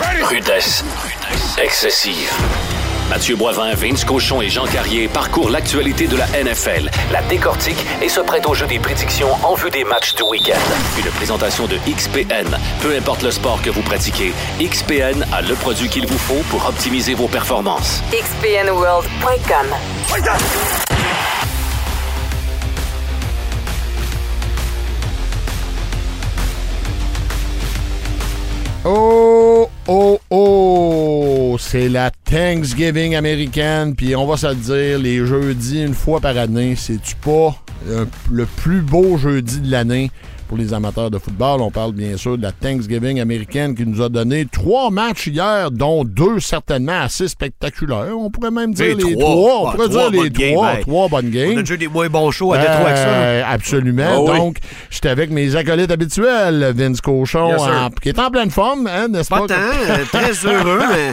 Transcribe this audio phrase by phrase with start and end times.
[0.00, 0.84] Rudesse.
[1.62, 2.32] Excessive.
[3.10, 8.08] Mathieu Boivin, Vince Cochon et Jean Carrier parcourent l'actualité de la NFL, la décortique et
[8.08, 10.54] se prêtent au jeu des prédictions en vue des matchs du week-end.
[10.96, 12.56] Une présentation de XPN.
[12.80, 16.66] Peu importe le sport que vous pratiquez, XPN a le produit qu'il vous faut pour
[16.66, 18.02] optimiser vos performances.
[18.12, 19.66] XPNWorld.com.
[28.82, 31.56] Oh, oh, oh!
[31.58, 36.36] C'est la Thanksgiving américaine, puis on va se le dire, les jeudis, une fois par
[36.36, 37.56] année, c'est-tu pas
[37.88, 40.10] euh, le plus beau jeudi de l'année?
[40.50, 41.60] Pour les amateurs de football?
[41.60, 45.70] On parle bien sûr de la Thanksgiving américaine qui nous a donné trois matchs hier,
[45.70, 48.18] dont deux certainement assez spectaculaires.
[48.18, 49.62] On pourrait même dire les, trois.
[49.62, 50.74] On Ah, pourrait trois dire les trois.
[50.74, 50.80] hey.
[50.80, 51.52] Trois bonnes games.
[51.54, 53.06] On a déjà des moins bons shows à Détroit avec ça.
[53.06, 53.12] là.
[53.12, 54.02] Euh, absolument.
[54.08, 54.38] Ah oui.
[54.38, 54.56] Donc,
[54.90, 59.28] j'étais avec mes acolytes habituels, Vince Cochon, en- qui est en pleine forme, hein, n'est-ce
[59.28, 59.42] pas?
[59.42, 59.46] Pas?
[59.46, 61.12] tant, euh, très heureux, mais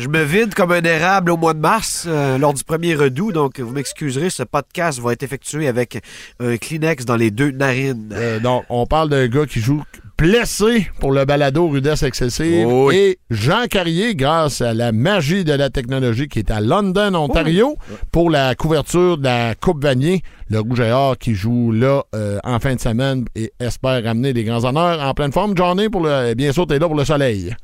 [0.00, 3.30] je me vide comme un érable au mois de mars euh, lors du premier redout.
[3.30, 6.02] Donc, vous m'excuserez, ce podcast va être effectué avec
[6.40, 8.12] un Kleenex dans les deux narines.
[8.12, 9.82] Euh, donc, on parle d'un gars qui joue
[10.16, 12.66] blessé pour le balado Rudesse Excessive.
[12.66, 12.96] Oh oui.
[12.96, 17.76] Et Jean Carrier, grâce à la magie de la technologie qui est à London, Ontario,
[18.12, 20.22] pour la couverture de la Coupe Vanier.
[20.48, 24.32] Le Rouge et Or qui joue là euh, en fin de semaine et espère ramener
[24.32, 25.56] des grands honneurs en pleine forme.
[25.56, 27.54] Johnny, pour le, bien sûr, t'es là pour le soleil.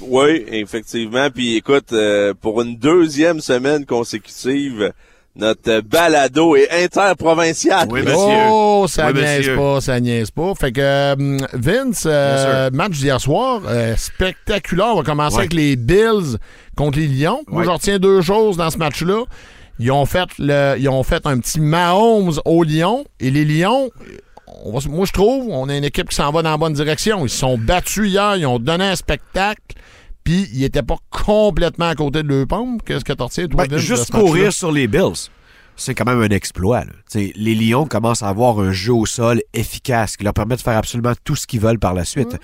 [0.00, 1.28] Oui, effectivement.
[1.30, 4.92] Puis écoute, euh, pour une deuxième semaine consécutive,
[5.36, 7.86] notre balado est interprovincial.
[7.90, 8.16] Oui, monsieur.
[8.50, 9.56] Oh, ça Oui, niaise monsieur.
[9.56, 10.54] pas, ça niaise pas.
[10.54, 14.88] Fait que euh, Vince, euh, match d'hier soir, euh, spectaculaire.
[14.92, 15.40] On va commencer Ouais.
[15.42, 16.38] avec les Bills
[16.76, 17.42] contre les Lions.
[17.48, 19.24] Moi, je retiens deux choses dans ce match-là.
[19.78, 23.90] Ils ont fait le, ils ont fait un petit Mahomes aux Lions et les Lions.
[24.64, 26.56] on va se- moi, je trouve, on a une équipe qui s'en va dans la
[26.56, 27.24] bonne direction.
[27.26, 29.60] Ils se sont battus hier, ils ont donné un spectacle,
[30.26, 32.82] puis ils n'étaient pas complètement à côté de leur pompe.
[32.84, 35.30] Qu'est-ce que tu retiens, toi, Ben, juste courir sur les Bills,
[35.76, 36.80] c'est quand même un exploit.
[36.80, 36.90] là.
[37.14, 40.76] Les Lions commencent à avoir un jeu au sol efficace qui leur permet de faire
[40.76, 42.36] absolument tout ce qu'ils veulent par la suite.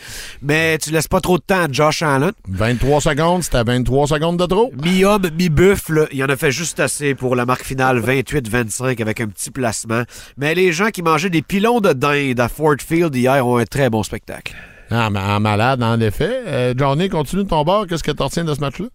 [0.43, 2.31] Mais tu laisses pas trop de temps à Josh Allen.
[2.49, 4.71] 23 secondes, c'était 23 secondes de trop.
[4.85, 9.27] Mi-homme, mi-buffle, il en a fait juste assez pour la marque finale 28-25 avec un
[9.27, 10.03] petit placement.
[10.37, 13.65] Mais les gens qui mangeaient des pilons de dinde à Ford Field hier ont un
[13.65, 14.55] très bon spectacle.
[14.93, 16.43] Ah, en malade, en effet.
[16.47, 17.87] Euh, Johnny, continue de ton bord.
[17.87, 18.87] Qu'est-ce que tu retiens de ce match-là?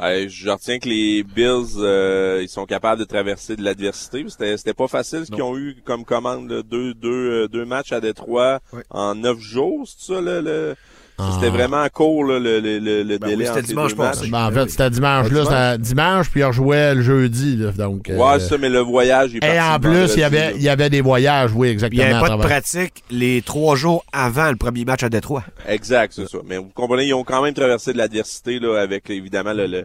[0.00, 4.24] Je retiens que les Bills, euh, ils sont capables de traverser de l'adversité.
[4.28, 7.64] C'était, c'était pas facile ce qu'ils ont eu comme commande, là, deux, deux, euh, deux
[7.64, 8.60] matchs à Détroit
[8.90, 10.74] en neuf jours, c'est ça, là, le...
[11.16, 11.30] Ah.
[11.34, 14.28] C'était vraiment court, là, le, le, le, le Ben délai oui, c'était dimanche passé.
[14.28, 15.26] Ben, en fait, c'était dimanche.
[15.30, 15.46] Ah, Là, dimanche?
[15.46, 17.56] c'était dimanche, puis il rejouait le jeudi.
[17.56, 20.24] Là, donc, euh, Ouais, c'est ça, mais le voyage est Et en plus, il y,
[20.24, 22.02] avait, il y avait des voyages, oui, Il exactement.
[22.04, 25.44] n'y avait pas de pratique les trois jours avant le premier match à Détroit.
[25.68, 26.38] Exact, c'est ça.
[26.46, 29.84] Mais vous comprenez, ils ont quand même traversé de l'adversité là, avec évidemment le, le-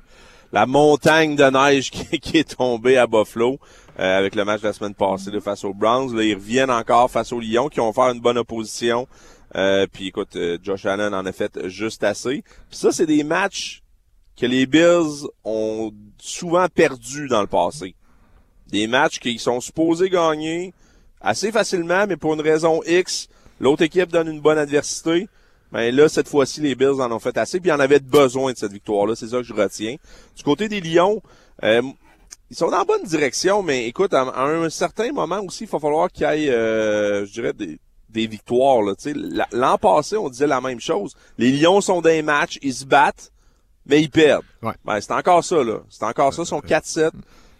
[0.51, 3.59] la montagne de neige qui, qui est tombée à Buffalo
[3.99, 6.15] euh, avec le match de la semaine passée là, face aux Browns.
[6.15, 9.07] Là, ils reviennent encore face aux Lions qui ont fait une bonne opposition.
[9.55, 12.43] Euh, puis écoute, euh, Josh Allen en a fait juste assez.
[12.69, 13.81] Puis ça, c'est des matchs
[14.37, 17.95] que les Bills ont souvent perdus dans le passé.
[18.67, 20.73] Des matchs qu'ils sont supposés gagner
[21.21, 23.27] assez facilement, mais pour une raison X,
[23.59, 25.27] l'autre équipe donne une bonne adversité.
[25.71, 28.57] Mais là, cette fois-ci, les Bills en ont fait assez, puis en avaient besoin de
[28.57, 29.15] cette victoire-là.
[29.15, 29.97] C'est ça que je retiens.
[30.35, 31.21] Du côté des Lions,
[31.63, 31.81] euh,
[32.49, 35.69] ils sont dans la bonne direction, mais écoute, à, à un certain moment aussi, il
[35.69, 37.79] va falloir qu'il y ait, euh, je dirais, des,
[38.09, 38.81] des victoires.
[38.81, 38.95] là.
[38.95, 41.13] Tu sais, la- L'an passé, on disait la même chose.
[41.37, 43.31] Les Lions sont dans les matchs, ils se battent,
[43.85, 44.43] mais ils perdent.
[44.61, 44.73] Ouais.
[44.85, 45.79] Ben, c'est encore ça, là.
[45.89, 47.11] C'est encore ça, ils sont 4-7.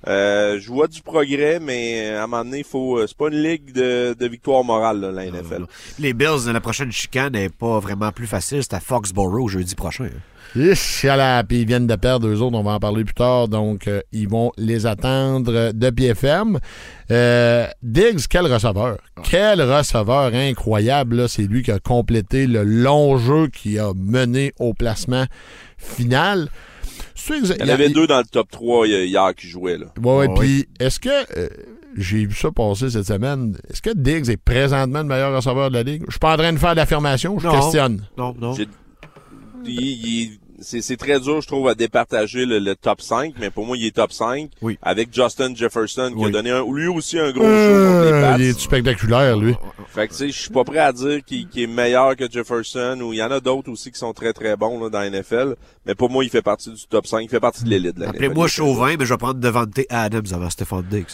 [0.08, 3.00] Euh, je vois du progrès, mais à un moment donné, faut.
[3.00, 5.66] euh, C'est pas une ligue de, de victoire morale, là, la NFL.
[6.00, 8.64] Les Bills, la prochaine chicane n'est pas vraiment plus facile.
[8.64, 10.06] C'est à Foxborough jeudi prochain.
[10.06, 10.20] hein.
[10.54, 14.02] Puis ils viennent de perdre eux autres, on va en parler plus tard, donc euh,
[14.12, 16.60] ils vont les attendre de pied ferme.
[17.12, 18.98] Euh, Diggs, quel receveur!
[19.24, 21.16] Quel receveur incroyable!
[21.18, 21.28] là.
[21.28, 25.26] C'est lui qui a complété le long jeu qui a mené au placement
[25.78, 26.50] final.
[27.30, 29.88] Il y en avait deux dans le top 3 hi- hier qui jouaient, là.
[30.02, 30.40] Ouais, ouais, Ah oui.
[30.40, 31.50] puis est-ce que euh,
[31.98, 33.58] j'ai vu ça passer cette semaine?
[33.70, 36.04] Est-ce que Diggs est présentement le meilleur receveur de la ligue?
[36.08, 37.54] Je suis pas en train de faire l'affirmation, je Non.
[37.60, 38.04] questionne.
[38.18, 38.56] Non, non.
[39.66, 43.36] J'ai- il- il- c'est c'est très dur, je trouve, à départager le, le top 5,
[43.40, 44.50] mais pour moi, il est top 5.
[44.62, 44.78] Oui.
[44.82, 48.22] Avec Justin Jefferson, qui a donné un, lui aussi un gros show contre les Euh,
[48.32, 48.36] Pats.
[48.38, 49.56] il est spectaculaire, lui.
[49.88, 52.30] Fait que, tu sais, je suis pas prêt à dire qu'il qu'il est meilleur que
[52.30, 55.00] Jefferson, ou il y en a d'autres aussi qui sont très, très bons là, dans
[55.00, 55.56] la NFL.
[55.86, 57.96] Mais pour moi, il fait partie du top 5, il fait partie de l'élite.
[58.02, 61.06] Appelez-moi chauvin, mais je vais prendre Devante Adams avant Stephon Diggs.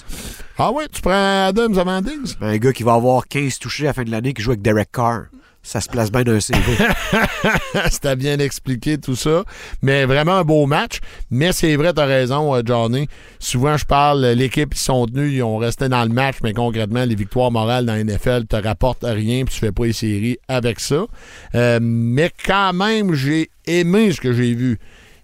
[0.57, 2.33] Ah ouais, tu prends Adams avant Diggs?
[2.42, 4.63] Un gars qui va avoir 15 touchés à la fin de l'année qui joue avec
[4.63, 5.25] Derek Carr.
[5.66, 6.60] Ça se place bien d'un CV.
[7.90, 9.44] C'était bien expliqué tout ça.
[9.82, 11.00] Mais vraiment un beau match.
[11.32, 13.08] Mais c'est vrai, t'as raison, euh, Johnny.
[13.40, 17.04] Souvent, je parle, l'équipe, ils sont tenus, ils ont resté dans le match, mais concrètement,
[17.04, 20.38] les victoires morales dans la NFL te rapportent rien, puis tu fais pas les séries
[20.48, 21.08] avec ça.
[21.56, 24.78] Euh, mais quand même, j'ai aimé ce que j'ai vu.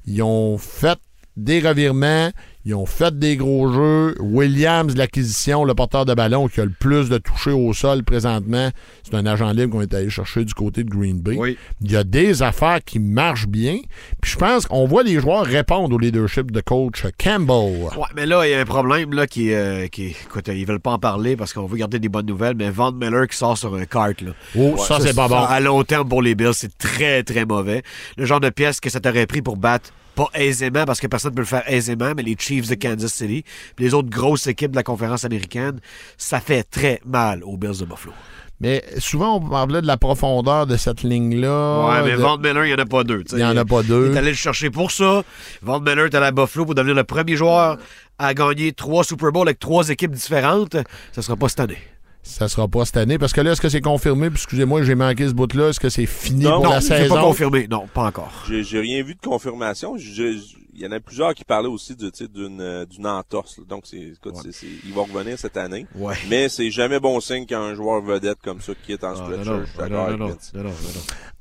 [0.08, 0.98] Ils ont fait
[1.38, 2.32] des revirements,
[2.66, 4.16] ils ont fait des gros jeux.
[4.19, 8.69] Williams, l'acquisition, le porteur de ballon qui a le plus de toucher au sol présentement,
[9.04, 11.36] c'est un agent libre qu'on est allé chercher du côté de Green Bay.
[11.38, 11.58] Oui.
[11.81, 13.78] Il y a des affaires qui marchent bien.
[14.22, 17.90] Puis je pense qu'on voit les joueurs répondre au leadership de coach Campbell.
[17.98, 20.80] Ouais, mais là, il y a un problème là qui, euh, qui écoute, ils veulent
[20.80, 23.57] pas en parler parce qu'on veut garder des bonnes nouvelles, mais Van Miller qui sort
[23.57, 24.31] sur un kart là.
[24.56, 25.36] Oh, ça, c'est pas bon.
[25.36, 27.81] À long terme pour les Bills, c'est très très mauvais.
[28.18, 31.31] Le genre de pièce que ça t'aurait pris pour battre pas aisément parce que personne
[31.31, 33.44] ne peut le faire aisément, mais les Chiefs de Kansas City,
[33.75, 35.80] puis les autres grosses équipes de la conférence américaine,
[36.18, 38.13] ça fait très mal aux Bills de Buffalo.
[38.60, 41.88] Mais souvent, on parlait de la profondeur de cette ligne-là.
[41.88, 43.24] Ouais, mais de- Von Miller, il n'y en a pas deux.
[43.31, 44.10] Il n'y en a pas deux.
[44.12, 45.24] Il est allé le chercher pour ça.
[45.63, 47.80] Von Miller est allé à Buffalo pour devenir le premier joueur
[48.19, 50.78] à gagner trois Super Bowls avec trois équipes différentes.
[51.12, 51.80] Ça sera pas cette année.
[52.23, 53.18] Ça sera pas cette année.
[53.18, 54.29] Parce que là, est-ce que c'est confirmé?
[54.29, 55.69] Puis, Excusez-moi, j'ai manqué ce bout-là.
[55.69, 57.15] Est-ce que c'est fini Non, pour non, la c'est saison?
[57.15, 57.68] pas confirmé.
[57.68, 58.31] Non, pas encore.
[58.47, 59.97] J'ai j'ai rien vu de confirmation.
[59.97, 60.03] Je-
[60.38, 63.06] je- Il y en a plusieurs qui parlaient aussi de, tu sais, d'une euh, d'une
[63.06, 63.57] entorse.
[63.57, 63.65] là.
[63.69, 65.85] Donc, c'est, écoute, c'est- c'est- il va revenir cette année.
[65.95, 66.15] Ouais.
[66.29, 69.50] Mais c'est jamais bon signe qu'un joueur vedette comme ça quitte en Ah, stretcher.
[69.50, 70.27] non, non, non, non,
[70.63, 70.71] non,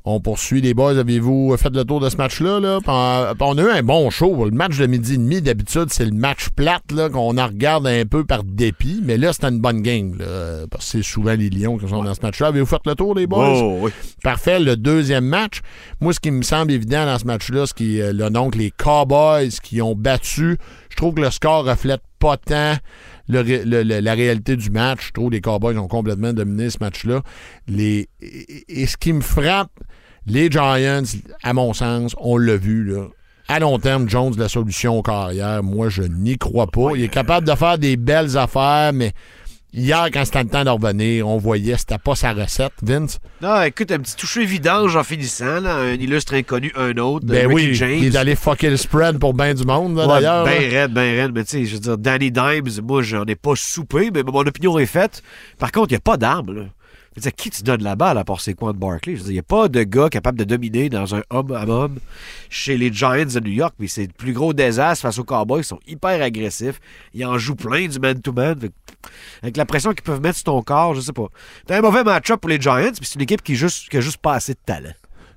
[0.04, 0.96] On poursuit les boys.
[0.96, 2.58] Avez-vous fait le tour de ce match-là?
[2.58, 2.78] Là?
[2.86, 4.46] On a eu un bon show.
[4.46, 7.86] Le match de midi et demi, d'habitude, c'est le match plate là, qu'on en regarde
[7.86, 9.00] un peu par dépit.
[9.04, 10.16] Mais là, c'était une bonne game.
[10.18, 12.48] Là, parce que c'est souvent les Lions qui sont dans ce match-là.
[12.48, 13.60] Avez-vous fait le tour, les boys?
[13.62, 13.90] Oh, oui.
[14.22, 14.58] Parfait.
[14.58, 15.60] Le deuxième match,
[16.00, 19.50] moi, ce qui me semble évident dans ce match-là, c'est que euh, donc les Cowboys
[19.62, 20.56] qui ont battu,
[20.90, 22.74] je trouve que le score reflète pas tant
[23.28, 25.06] le ré- le- le- la réalité du match.
[25.08, 27.22] Je trouve que les Cowboys ont complètement dominé ce match-là.
[27.68, 29.70] Les, et, et ce qui me frappe,
[30.26, 31.02] les Giants,
[31.42, 33.06] à mon sens, on l'a vu, là.
[33.48, 36.90] À long terme, Jones, la solution aux carrières, moi, je n'y crois pas.
[36.94, 39.12] Il est capable de faire des belles affaires, mais
[39.72, 43.18] hier, quand c'était le temps de revenir, on voyait c'était pas sa recette, Vince.
[43.42, 47.26] Non, écoute, un petit toucher vidange en finissant, là, un illustre inconnu, un autre.
[47.26, 47.98] Ben Ricky oui, James.
[47.98, 50.44] il est allé fucker le spread pour bien du monde, là, Ouais, d'ailleurs.
[50.44, 50.80] ben là.
[50.80, 51.32] raide, ben raide.
[51.34, 54.40] Mais tu sais, je veux dire, Danny Dimes, moi, j'en ai pas soupé, mais mon
[54.40, 55.22] opinion est faite.
[55.58, 56.16] Par contre, il n'y a pas
[56.52, 56.64] là.
[57.16, 59.14] Je veux dire, qui tu donnes la balle à part c'est quoi de Barkley?
[59.16, 61.50] Je veux dire, il n'y a pas de gars capable de dominer dans un homme
[61.52, 61.98] à homme
[62.48, 63.74] chez les Giants de New York.
[63.76, 65.62] Puis c'est le plus gros désastre face aux Cowboys.
[65.62, 66.80] Ils sont hyper agressifs.
[67.12, 68.60] Ils en jouent plein du man-to-man.
[69.42, 71.26] Avec la pression qu'ils peuvent mettre sur ton corps, je sais pas.
[71.66, 74.00] T'as un mauvais match-up pour les Giants, puis c'est une équipe qui, juste, qui a
[74.00, 74.92] juste pas assez de talent.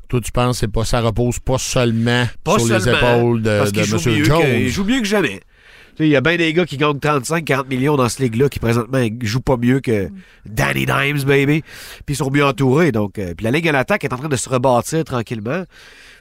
[0.09, 3.49] Toi, tu penses que c'est pas, ça repose pas seulement Pas sur les épaules de,
[3.49, 4.23] M.
[4.25, 4.41] Jones.
[4.43, 5.41] que- Il joue mieux que jamais.
[5.99, 9.05] Il y a bien des gars qui gagnent 35-40 millions dans ce ligue-là qui présentement
[9.21, 10.09] jouent pas mieux que
[10.45, 11.61] Danny Dimes, baby.
[12.05, 12.91] Puis ils sont mieux entourés.
[12.91, 15.63] Donc, euh, puis la ligue à l'attaque est en train de se rebâtir tranquillement.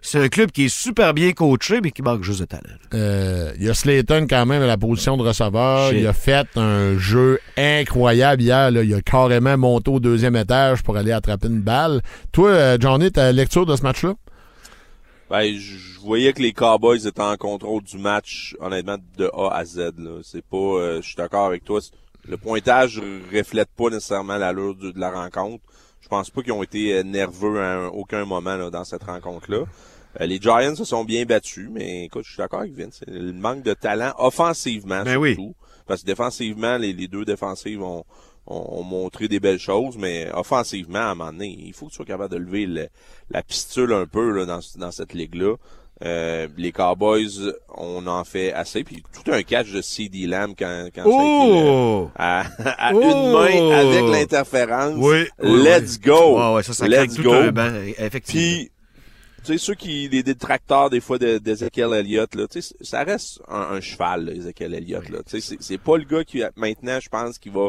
[0.02, 2.62] C'est un club qui est super bien coaché, mais qui manque juste de talent.
[2.92, 5.92] Euh, il y a Slayton quand même à la position de receveur.
[5.92, 8.70] Il a fait un jeu incroyable hier.
[8.70, 12.02] Il a carrément monté au deuxième étage pour aller attraper une balle.
[12.32, 14.14] Toi, euh, Johnny, ta lecture de ce match-là?
[15.32, 19.64] Ben, je voyais que les Cowboys étaient en contrôle du match, honnêtement, de A à
[19.64, 19.94] Z.
[19.96, 20.20] Là.
[20.22, 21.80] C'est pas, euh, je suis d'accord avec toi.
[22.28, 23.00] Le pointage
[23.32, 25.64] reflète pas nécessairement l'allure de, de la rencontre.
[26.02, 29.04] Je pense pas qu'ils ont été euh, nerveux à un- aucun moment là, dans cette
[29.04, 29.64] rencontre-là.
[30.20, 33.00] Euh, les Giants se sont bien battus, mais écoute, je suis d'accord avec Vince.
[33.08, 35.34] Le manque de talent offensivement Ben oui.
[35.34, 35.54] surtout.
[35.86, 38.04] Parce que défensivement, les, les deux défensives ont,
[38.46, 41.90] ont, ont montré des belles choses, mais offensivement, à un moment donné, il faut que
[41.90, 42.88] tu sois capable de lever le-
[43.30, 45.54] la pistule un peu là, dans, dans cette ligue-là.
[46.04, 48.82] Euh, les Cowboys, on en fait assez.
[48.82, 52.10] Puis tout un catch de CD Lamb quand, quand ça a été, euh, Oh!
[52.16, 52.40] à,
[52.88, 53.00] à Oh!
[53.00, 54.94] une main avec l'interférence.
[54.96, 56.08] Oui, oui, Let's oui.
[56.10, 56.38] go!
[56.40, 57.32] Ouais, ouais, ça, ça Let's tout go!
[57.32, 58.42] un banc, effectivement.
[58.42, 58.70] Puis,
[59.44, 63.04] tu sais, ceux qui, les détracteurs des fois de- d'Ezekiel Elliott, là, tu sais, ça
[63.04, 65.18] reste un, un cheval, là, Ezekiel Elliott, là.
[65.24, 67.68] Tu sais, c'est- c'est pas le gars qui, maintenant, je pense, qui va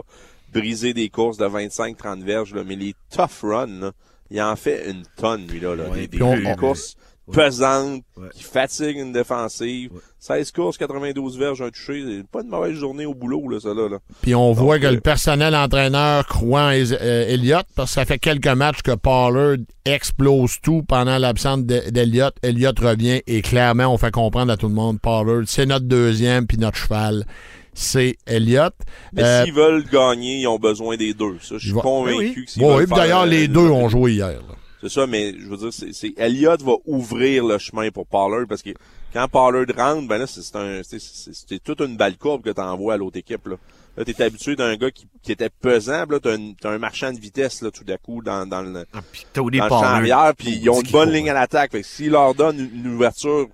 [0.54, 3.92] briser des courses de 25-30 verges, là, mais les tough runs, là,
[4.32, 5.84] il en fait une tonne, lui, là, là.
[5.90, 6.96] Ouais, des, des- puis on- des on- courses
[7.26, 7.36] Ouais.
[7.36, 8.28] pesantes, Ouais.
[8.34, 9.92] qui fatiguent une défensive.
[10.20, 12.04] 16 courses, 92 verges, un touché.
[12.06, 13.88] C'est pas une mauvaise journée au boulot, là, ça, là.
[13.88, 14.00] là.
[14.22, 18.04] Puis on voit que euh, le personnel entraîneur croit en euh, Elliott parce que ça
[18.06, 19.56] fait quelques matchs que Pollard
[19.86, 22.36] explose tout pendant l'absence d'E- d'Elliott.
[22.42, 26.46] Elliott revient et clairement, on fait comprendre à tout le monde, Pollard, c'est notre deuxième
[26.46, 27.26] puis notre cheval,
[27.74, 28.74] c'est Elliott.
[29.14, 31.38] Mais Euh, s'ils veulent gagner, ils ont besoin des deux.
[31.42, 32.46] Ça, je suis convaincu Oui, oui.
[32.46, 34.28] que s'ils bon, veulent puis d'ailleurs, les euh, deux ont joué hier.
[34.30, 34.56] là.
[34.82, 38.46] C'est ça, mais je veux dire, c'est, c'est Elliott va ouvrir le chemin pour Pollard
[38.50, 38.72] parce que
[39.14, 42.42] quand Pollard rentre, ben là, c'est, c'est un, c'est, c'est, c'est toute une balle courbe
[42.44, 43.56] que t'envoies à l'autre équipe, là.
[43.96, 47.14] Là, t'es habitué d'un gars qui, qui était pesant, là, t'as un, t'as un marchand
[47.14, 49.02] de vitesse, là, tout d'un coup, dans, dans le, Ah,
[49.36, 51.30] dans le champ arrière, puis ils ont une bonne faut, ligne ouais.
[51.30, 51.72] à l'attaque.
[51.72, 53.48] Fait que s'ils leur donnent une, une ouverture,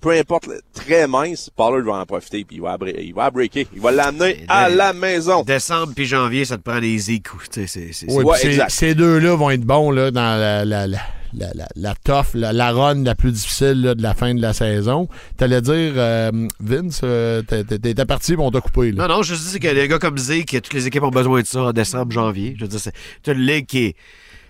[0.00, 3.66] peu importe, très mince, Pollard va en profiter, puis il va, il va breaker.
[3.74, 5.42] Il va l'amener Et à là- la maison.
[5.42, 7.40] Décembre puis janvier, ça te prend des écouts.
[7.50, 11.00] Ces- deux-là vont être bons là, dans la, la, la,
[11.34, 14.40] la, la, la tough, la, la run la plus difficile là, de la fin de
[14.40, 15.08] la saison.
[15.36, 18.92] T'allais dire, euh, Vince, euh, t'es- t'es- t'étais parti, mais on t'a coupé.
[18.92, 19.06] Là.
[19.08, 21.42] Non, non, je dis c'est que les gars comme Zeke, toutes les équipes ont besoin
[21.42, 22.54] de ça en décembre, janvier.
[22.56, 23.96] Je veux dire, c'est c'est une ligue qui est,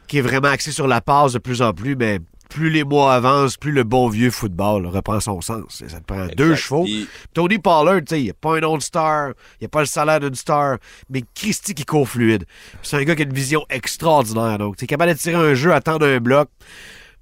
[0.07, 3.14] qui est vraiment axée sur la passe de plus en plus, mais plus les mois
[3.14, 5.83] avancent, plus le bon vieux football reprend son sens.
[5.87, 6.87] Ça te prend deux chevaux.
[7.35, 9.81] Tony Pollard, tu sais, il n'y a pas un autre star, il n'y a pas
[9.81, 10.78] le salaire d'une star,
[11.11, 12.45] mais Christy qui court fluide.
[12.83, 14.59] C'est un gars qui a une vision extraordinaire.
[14.59, 16.49] Donc, tu es capable de tirer un jeu, attendre un bloc,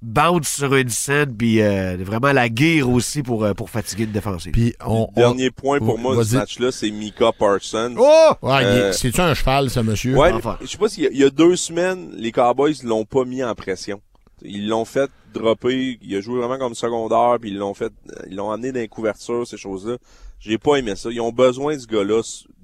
[0.01, 4.11] bounce sur une scène, puis euh, vraiment la guerre aussi pour, euh, pour fatiguer une
[4.11, 4.51] défensive.
[4.51, 7.95] Puis on, on- Dernier point pour moi de ce match-là, c'est Mika Parsons.
[7.97, 8.31] Oh!
[8.43, 10.15] Ouais, Euh, C'est-tu un cheval, ce monsieur?
[10.15, 10.57] Ouais, Enfin.
[10.61, 13.55] je sais pas s'il y y a deux semaines, les Cowboys l'ont pas mis en
[13.55, 13.99] pression.
[14.41, 17.91] Ils l'ont fait dropper, il a joué vraiment comme secondaire, puis ils l'ont fait,
[18.29, 19.97] ils l'ont amené dans les couvertures, ces choses-là.
[20.39, 21.09] J'ai pas aimé ça.
[21.11, 22.21] Ils ont besoin de ce gars-là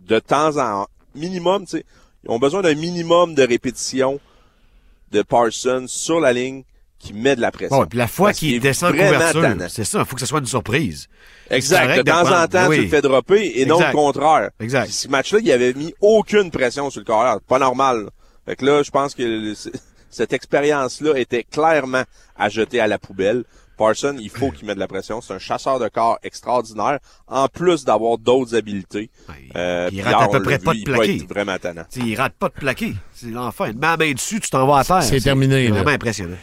[0.08, 1.86] de temps en minimum, tu sais.
[2.24, 4.20] Ils ont besoin d'un minimum de répétition
[5.12, 6.64] de Parsons sur la ligne
[7.00, 7.78] qui met de la pression.
[7.78, 10.40] Bon, puis la fois qu'il est descend couverture, c'est ça, il faut que ce soit
[10.40, 11.10] une surprise.
[11.50, 11.98] Exact.
[11.98, 12.78] De temps en temps, oui.
[12.78, 14.52] tu le fais dropper et non le contraire.
[14.60, 14.86] Exact.
[14.86, 17.42] Puis ce match-là, il avait mis aucune pression sur le carrière.
[17.42, 18.04] Pas normal.
[18.06, 18.10] là.
[18.46, 19.54] Fait que là, je pense que
[20.14, 22.04] cette expérience-là était clairement
[22.38, 23.44] à jeter à la poubelle.
[23.78, 25.20] Parson, il faut qu'il mette de la pression.
[25.22, 29.10] C'est un chasseur de corps extraordinaire, en plus d'avoir d'autres habiletés.
[29.28, 31.16] Ouais, Euh, il rate là, à peu près pas vu, de il plaqué.
[31.18, 31.84] être vraiment tannant.
[31.90, 32.94] T'sais, il rate pas de plaqué.
[33.14, 33.68] C'est l'enfer.
[33.68, 35.04] Une main dessus, tu t'en vas à terre.
[35.04, 35.76] C'est terminé, là.
[35.76, 36.38] vraiment impressionnant.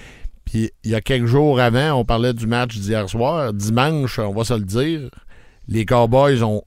[0.45, 3.53] Puis il y a quelques jours avant, on parlait du match d'hier soir.
[3.53, 5.09] Dimanche, on va se le dire,
[5.69, 6.65] les Cowboys ont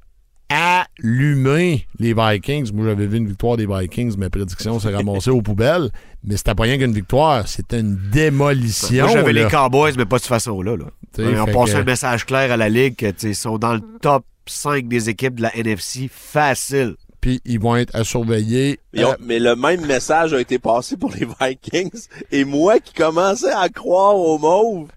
[0.53, 2.71] allumé les Vikings.
[2.73, 4.17] Moi, j'avais vu une victoire des Vikings.
[4.17, 5.89] Mes prédictions s'est ramassées aux poubelles.
[6.23, 7.47] Mais c'était pas rien qu'une victoire.
[7.47, 9.05] C'était une démolition.
[9.05, 10.77] Moi, j'avais les Cowboys, mais pas de cette façon-là.
[10.77, 10.85] Là.
[11.17, 13.73] Ils ont passé que- un message clair à la Ligue que t'sais, ils sont dans
[13.73, 16.95] le top 5 des équipes de la NFC facile.
[17.21, 18.79] Puis ils vont être à surveiller.
[18.97, 22.07] Euh, mais le même message a été passé pour les Vikings.
[22.31, 24.89] Et moi qui commençais à croire aux mauves.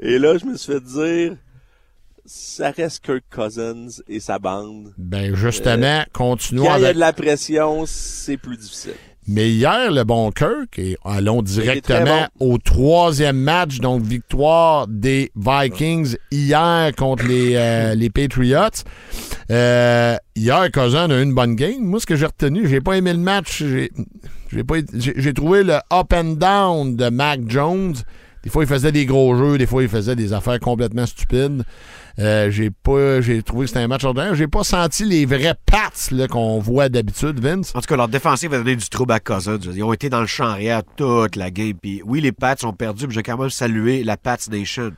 [0.00, 1.36] Et là, je me suis fait dire,
[2.28, 4.92] ça reste Kirk Cousins et sa bande.
[4.98, 8.92] ben justement, continuons Quand il y a de la pression, c'est plus difficile.
[9.26, 16.16] Mais hier, le bon Kirk, et allons directement au troisième match, donc victoire des Vikings
[16.30, 18.84] hier contre les, euh, les Patriots.
[19.50, 21.80] Euh, hier, Cousin a eu une bonne game.
[21.80, 23.62] Moi, ce que j'ai retenu, j'ai pas aimé le match.
[23.62, 23.90] J'ai,
[24.50, 27.94] j'ai, pas, été- j'ai, j'ai trouvé le up and down de Mac Jones.
[28.44, 31.64] Des fois, il faisait des gros jeux, des fois, il faisait des affaires complètement stupides.
[32.18, 34.34] Euh, j'ai pas, j'ai trouvé que c'était un match ordinaire.
[34.34, 37.72] J'ai pas senti les vrais pats là, qu'on voit d'habitude, Vince.
[37.74, 39.58] En tout cas, leur défensive a donné du trouble à Cousins.
[39.72, 41.74] Ils ont été dans le champ arrière toute la game.
[41.74, 44.92] Puis oui, les Pats ont perdu, mais j'ai quand même salué la Pats Nation.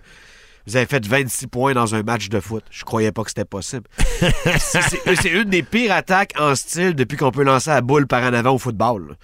[0.66, 2.64] Vous avez fait 26 points dans un match de foot.
[2.70, 3.84] Je croyais pas que c'était possible.
[4.58, 8.32] c'est une des pires attaques en style depuis qu'on peut lancer la boule par en
[8.34, 9.16] avant au football.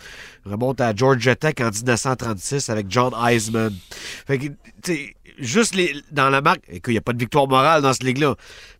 [0.44, 3.72] Remonte à Georgia Tech en 1936 avec John Eisman.
[4.26, 7.18] Fait que, tu sais, juste les, dans la marque, écoute, il n'y a pas de
[7.18, 8.34] victoire morale dans cette ligue-là,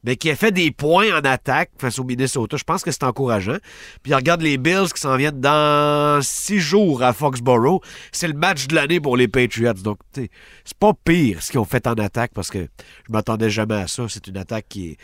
[0.04, 3.04] mais qui a fait des points en attaque face au Minnesota, je pense que c'est
[3.04, 3.56] encourageant.
[4.02, 7.80] Puis regarde les Bills qui s'en viennent dans six jours à Foxborough.
[8.12, 9.72] C'est le match de l'année pour les Patriots.
[9.74, 10.30] Donc, tu sais,
[10.64, 12.58] c'est pas pire ce qu'ils ont fait en attaque parce que
[13.06, 14.06] je m'attendais jamais à ça.
[14.08, 14.96] C'est une attaque qui est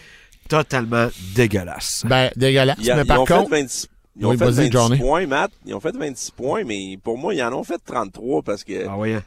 [0.49, 2.05] totalement dégueulasse.
[2.07, 2.79] Ben, dégueulasse.
[2.89, 3.89] A- mais ils par ont contre, fait 26,
[4.19, 4.99] ils ont Oui, fait vas-y, 26 Johnny.
[4.99, 5.51] points, Matt.
[5.67, 8.87] Ils ont fait 26 points, mais pour moi, ils en ont fait 33 parce que
[8.87, 9.23] Ah oui, hein?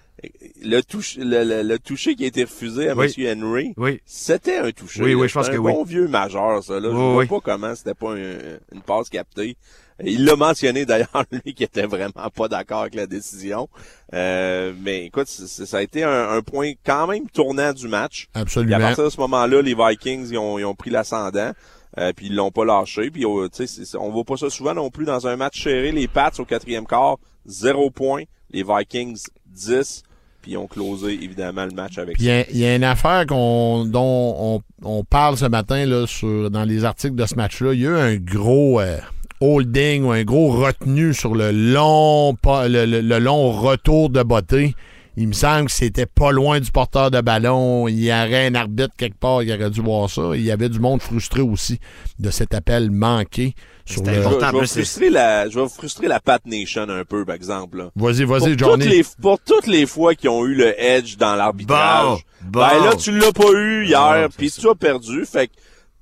[0.63, 3.13] le, touche, le, le- le toucher qui a été refusé à Oui.
[3.18, 3.44] M.
[3.44, 4.00] Henry, Oui.
[4.06, 5.04] c'était un toucher.
[5.04, 6.80] Oui, oui, je pense que un bon vieux majeur, ça.
[6.80, 6.89] Là.
[6.92, 9.58] je vois pas comment c'était pas un- une passe captée.
[10.04, 13.70] Il l'a mentionné d'ailleurs, lui, qui était vraiment pas d'accord avec la décision.
[14.13, 18.27] Euh, mais écoute, ça a été un, un point quand même tournant du match.
[18.34, 18.77] Puis à absolument.
[18.80, 21.51] partir de ce moment-là, les Vikings, ils ont, ils ont pris l'ascendant.
[21.98, 23.10] Euh, puis ils l'ont pas lâché.
[23.12, 25.92] Puis euh, c'est- on voit pas ça souvent non plus dans un match serré.
[25.92, 28.24] Les Pats au quatrième quart, zéro point.
[28.52, 30.04] Les Vikings, 10.
[30.42, 33.25] Puis ils ont closé évidemment le match avec Puis il y y, a une affaire
[33.25, 37.74] qu'on, dont on, on parle ce matin là, sur, dans les articles de ce match-là.
[37.74, 38.98] Il y a eu un gros euh,
[39.42, 44.75] holding ou un gros retenu sur le long, le, le- le long retour de beauté.
[45.17, 47.88] Il me semble que c'était pas loin du porteur de ballon.
[47.88, 50.31] Il y aurait un arbitre quelque part qui aurait dû voir ça.
[50.36, 51.79] Il y avait du monde frustré aussi
[52.19, 53.55] de cet appel manqué.
[53.86, 54.07] Sur le...
[54.07, 54.48] Je, vais- important.
[54.48, 57.36] je vais mais c'est- frustrer la, je vais frustrer la Pat Nation un peu, par
[57.36, 57.77] exemple.
[57.77, 57.91] là.
[57.95, 58.88] Vas-y, Pour, vas-y, toutes Johnny.
[58.88, 62.95] les, pour toutes les fois qu'ils ont eu le edge dans l'arbitrage, Bon, ben là,
[62.95, 65.25] tu l'as pas eu hier, Bon, puis tu as perdu.
[65.25, 65.53] Fait que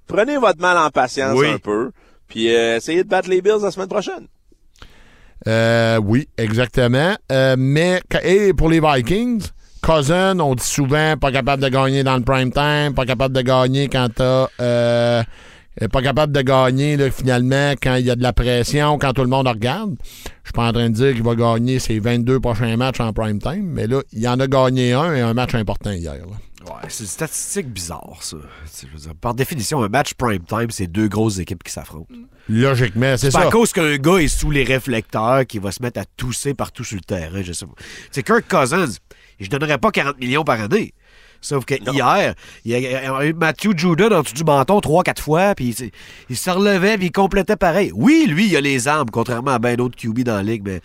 [0.08, 1.48] prenez votre mal en patience Oui.
[1.50, 1.91] un peu.
[2.27, 4.27] Puis euh, essayer de battre les Bills la semaine prochaine.
[5.48, 7.16] Euh, oui, exactement.
[7.32, 9.44] Euh, mais et pour les Vikings,
[9.82, 13.42] Cousin, on dit souvent pas capable de gagner dans le prime time, pas capable de
[13.42, 15.24] gagner quand t'as euh,
[15.92, 19.24] pas capable de gagner là, finalement quand il y a de la pression, quand tout
[19.24, 19.96] le monde regarde.
[20.44, 23.12] Je suis pas en train de dire qu'il va gagner ses 22 prochains matchs en
[23.12, 26.16] prime time, mais là, il en a gagné un et un match important hier.
[26.65, 28.38] Ouais, c'est une statistique bizarre, ça.
[28.38, 31.62] Tu sais, je veux dire, par définition, un match prime time, c'est deux grosses équipes
[31.63, 32.13] qui s'affrontent.
[32.48, 33.48] Logiquement, c'est C'est pas ça.
[33.48, 36.84] à cause qu'un gars est sous les réflecteurs qu'il va se mettre à tousser partout
[36.84, 37.74] sur le terrain, je sais pas.
[38.12, 38.86] C'est Kirk Cousins,
[39.39, 40.93] je donnerais pas 40 millions par année.
[41.41, 45.22] Sauf que hier, il y a- eu Matthew Judon en dessous du menton trois, quatre
[45.22, 45.91] fois, puis il,
[46.29, 47.91] il se relevait, puis il complétait pareil.
[47.93, 50.79] Oui, lui, il a les armes, contrairement à ben d'autres QB dans la ligue, mais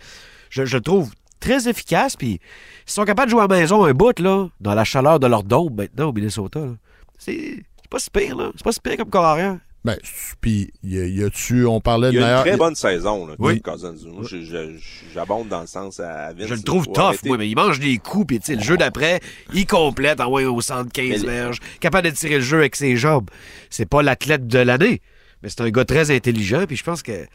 [0.49, 2.39] je, je le trouve très efficace, puis
[2.87, 5.27] ils sont capables de jouer à la maison un bout, là, dans la chaleur de
[5.27, 6.59] leur dôme maintenant au Minnesota.
[6.59, 6.73] là.
[7.17, 8.51] C'est c'est pas si pire, là.
[8.55, 9.57] C'est pas si pire comme corps arrière.
[9.85, 9.97] Ben,
[10.41, 13.25] puis y a- y a-tu, on parlait Il de y a une très bonne saison,
[13.25, 13.61] là, Oui.
[13.61, 13.95] Kirk Cousins.
[14.11, 14.77] Moi, je- je-
[15.13, 16.47] j'abonde dans le sens à Vince.
[16.49, 17.29] Je le trouve tough, arrêter.
[17.29, 19.21] moi, mais il mange des coups, puis tu sais, le jeu d'après,
[19.53, 22.75] il complète, envoie au centre 15 Mais les- verges, capable de tirer le jeu avec
[22.75, 23.29] ses jambes.
[23.69, 25.01] C'est pas l'athlète de l'année,
[25.41, 27.25] mais c'est un gars très intelligent, puis je pense que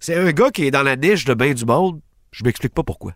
[0.00, 2.00] c'est un gars qui est dans la niche de bain du monde.
[2.32, 3.12] Je m'explique pas pourquoi.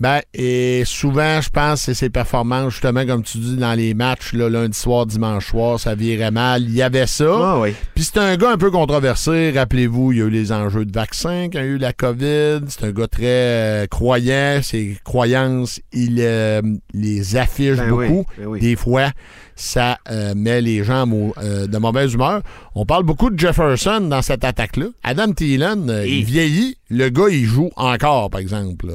[0.00, 3.94] Ben, et souvent, je pense que c'est ses performances, justement, comme tu dis, dans les
[3.94, 6.62] matchs, là, lundi soir, dimanche soir, ça virait mal.
[6.62, 7.26] Il y avait ça.
[7.28, 7.74] Ah oui.
[7.94, 9.50] Puis c'est un gars un peu controversé.
[9.50, 11.92] Rappelez-vous, il y a eu les enjeux de vaccin, quand il y a eu la
[11.92, 12.60] COVID.
[12.68, 14.60] C'est un gars très euh, croyant.
[14.62, 16.62] Ses croyances, il euh,
[16.94, 18.26] les affiche Ben oui, beaucoup.
[18.38, 18.60] ben oui.
[18.60, 19.10] Des fois,
[19.56, 22.42] ça euh, met les gens de mauvaise humeur.
[22.80, 24.86] On parle beaucoup de Jefferson dans cette attaque-là.
[25.02, 26.76] Adam Thielen, euh, il vieillit.
[26.90, 28.86] Le gars, il joue encore, par exemple.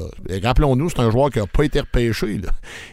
[0.42, 2.48] Rappelons-nous, c'est un joueur qui n'a pas été repêché, là,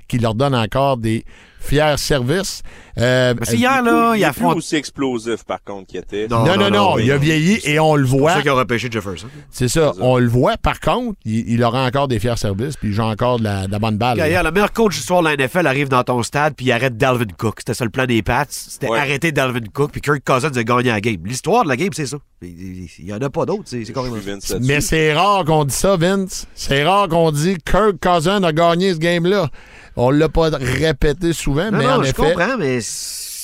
[0.10, 1.24] qui leur donne encore des
[1.60, 2.62] fiers services.
[2.98, 4.58] Euh, c'est hier, là, il plus affronte.
[4.58, 6.28] aussi explosif, par contre, qu'il était.
[6.28, 8.34] Non, non, non, non, oui, il a vieilli et on le C'est voit.
[8.34, 9.28] ça qu'il a repêché Jefferson.
[9.50, 10.58] C'est ça, on le voit.
[10.58, 13.68] Par contre, il, il aura encore des fiers services, puis il joue encore de la,
[13.68, 14.18] de la bonne balle.
[14.18, 14.28] là.
[14.28, 16.72] Hier, le meilleur coach du soir de la NFL arrive dans ton stade puis il
[16.72, 17.56] arrête Dalvin Cook.
[17.60, 18.46] C'était ça le plan des Pats.
[18.50, 19.00] C'était Ouais.
[19.00, 21.18] arrêter Dalvin Cook puis Kirk Cousins a gagné la game.
[21.26, 22.18] L'histoire de la game, c'est ça.
[22.42, 22.50] Il-
[22.84, 23.64] Il il y en a pas d'autres.
[23.66, 24.18] C'est carrément.
[24.62, 26.48] Mais c'est rare qu'on dit ça, Vince.
[26.56, 29.50] C'est rare qu'on dit Kirk Cousin a gagné ce game-là.
[29.96, 32.14] On l'a pas répété souvent, Non, mais non, en je effet.
[32.34, 32.80] comprends, mais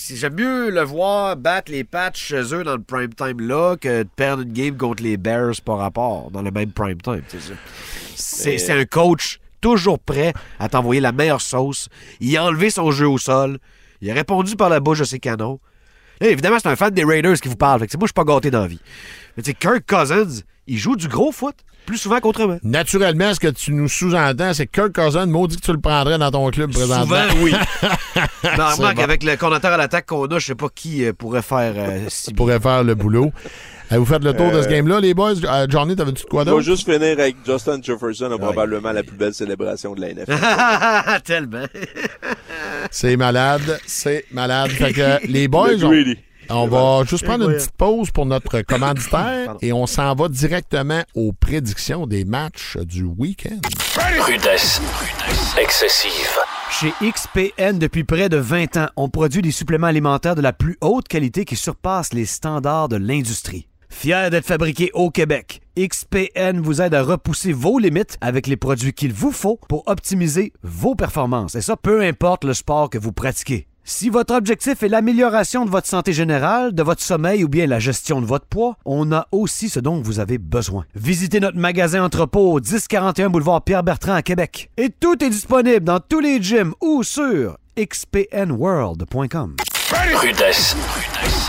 [0.09, 4.03] j'aime mieux le voir battre les Pats chez eux dans le prime time là que
[4.03, 7.21] de perdre une game contre les Bears par rapport dans le même prime time.
[8.15, 11.89] c'est un coach toujours prêt à t'envoyer la meilleure sauce.
[12.19, 13.57] Il a enlevé son jeu au sol.
[14.01, 15.59] Il a répondu par la bouche de ses canons.
[16.21, 17.79] Là, évidemment, c'est un fan des Raiders qui vous parle.
[17.81, 18.79] Fait que, sais, moi, je suis pas gâté dans la vie.
[19.35, 21.55] Mais tu sais, Kirk Cousins, il joue du gros foot
[21.87, 22.57] plus souvent qu'autrement.
[22.63, 26.17] Naturellement, ce que tu nous sous-entends, c'est que Kirk Cousin, maudit que tu le prendrais
[26.19, 27.05] dans ton club présentement.
[27.29, 27.53] Souvent, oui.
[28.43, 29.03] Mais remarque, bon.
[29.03, 32.05] avec le coordinateur à l'attaque qu'on a, je sais pas qui euh, pourrait faire euh,
[32.09, 33.31] si pourrait faire le boulot.
[33.93, 35.33] Euh, Vous faites le tour de ce game-là, les boys?
[35.45, 36.63] Euh, Johnny, t'avais-tu de quoi On va d'autre?
[36.63, 41.21] juste finir avec Justin Jefferson, a probablement la plus belle célébration de la NFL.
[41.23, 41.65] Tellement.
[42.91, 44.71] C'est malade, c'est malade.
[44.71, 46.15] Fait que les boys, Le
[46.49, 46.75] on, greedy.
[46.75, 51.03] on va juste prendre une petite pause pour notre commanditaire et on s'en va directement
[51.15, 53.59] aux prédictions des matchs du week-end.
[54.19, 54.81] Rudesse.
[55.59, 56.39] Excessive.
[56.69, 60.77] Chez XPN, depuis près de 20 ans, on produit des suppléments alimentaires de la plus
[60.81, 63.67] haute qualité qui surpassent les standards de l'industrie.
[63.89, 68.93] Fier d'être fabriqué au Québec, XPN vous aide à repousser vos limites avec les produits
[68.93, 71.55] qu'il vous faut pour optimiser vos performances.
[71.55, 73.67] Et ça, peu importe le sport que vous pratiquez.
[73.89, 77.79] Si votre objectif est l'amélioration de votre santé générale, de votre sommeil ou bien la
[77.79, 80.83] gestion de votre poids, on a aussi ce dont vous avez besoin.
[80.93, 84.69] Visitez notre magasin entrepôt au 1041 boulevard Pierre-Bertrand à Québec.
[84.75, 89.55] Et tout est disponible dans tous les gyms ou sur xpnworld.com.
[90.21, 90.75] Rudesse.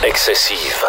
[0.07, 0.85] Excessive.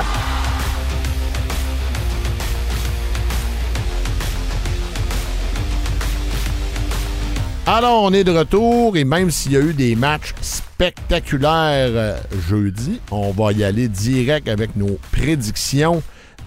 [7.71, 12.19] Alors, on est de retour et même s'il y a eu des matchs spectaculaires euh,
[12.47, 16.01] jeudi, on va y aller direct avec nos prédictions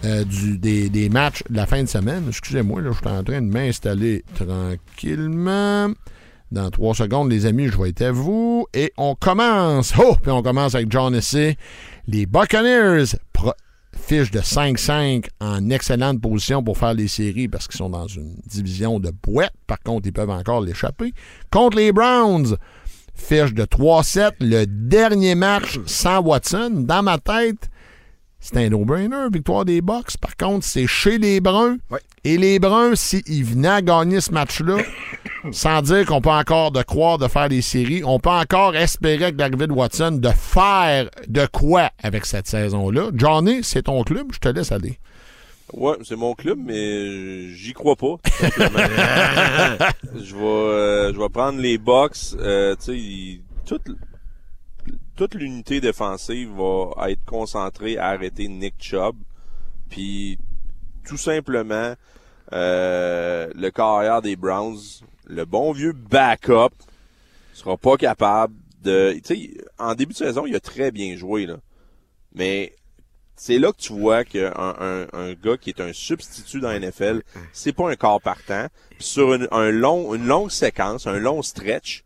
[0.04, 2.24] euh, des, matchs de la fin de semaine.
[2.26, 5.92] Excusez-moi, je suis en train de m'installer tranquillement.
[6.50, 8.66] Dans trois secondes, les amis, je vais être à vous.
[8.74, 9.94] Et on commence.
[10.00, 10.16] Oh!
[10.20, 11.56] Puis on commence avec John Essay.
[12.08, 13.14] Les Buccaneers
[13.94, 18.37] fiche de 5-5 en excellente position pour faire les séries parce qu'ils sont dans une
[18.46, 19.52] division de boîte.
[19.66, 21.12] Par contre, ils peuvent encore l'échapper.
[21.50, 22.57] Contre les Browns,
[23.14, 24.33] fiche de 3-7.
[24.40, 27.70] Le dernier match sans Watson, dans ma tête,
[28.44, 30.16] c'est un no-brainer, victoire des Bucks.
[30.20, 31.78] Par contre, c'est chez les Bruns.
[31.90, 32.00] Ouais.
[32.24, 34.78] Et les Bruns, s'ils venaient à gagner ce match-là,
[35.52, 38.02] sans dire qu'on peut encore de croire de faire des séries.
[38.05, 43.11] On peut encore espérer avec David Watson de faire de quoi avec cette saison-là.
[43.14, 44.98] Johnny, c'est ton club, je te laisse aller.
[45.72, 48.16] Ouais, c'est mon club, mais j'y crois pas.
[48.22, 48.78] tout simplement.
[50.16, 52.37] je vais, euh, je vais prendre les box.
[52.38, 53.40] Euh, tu sais, il-
[55.22, 59.16] toute, l'unité défensive va être concentrée à arrêter Nick Chubb.
[59.88, 60.38] Puis,
[61.06, 61.94] tout simplement,
[62.52, 64.78] euh, le carrière des Browns,
[65.26, 66.74] le bon vieux backup,
[67.52, 69.16] sera pas capable de.
[69.78, 71.46] En début de saison, il a très bien joué
[72.35, 72.74] mais
[73.37, 77.22] c'est là que tu vois qu'un un, un gars qui est un substitut dans NFL,
[77.52, 78.66] c'est pas un corps partant.
[78.98, 82.04] Sur une, une longue séquence, un long stretch,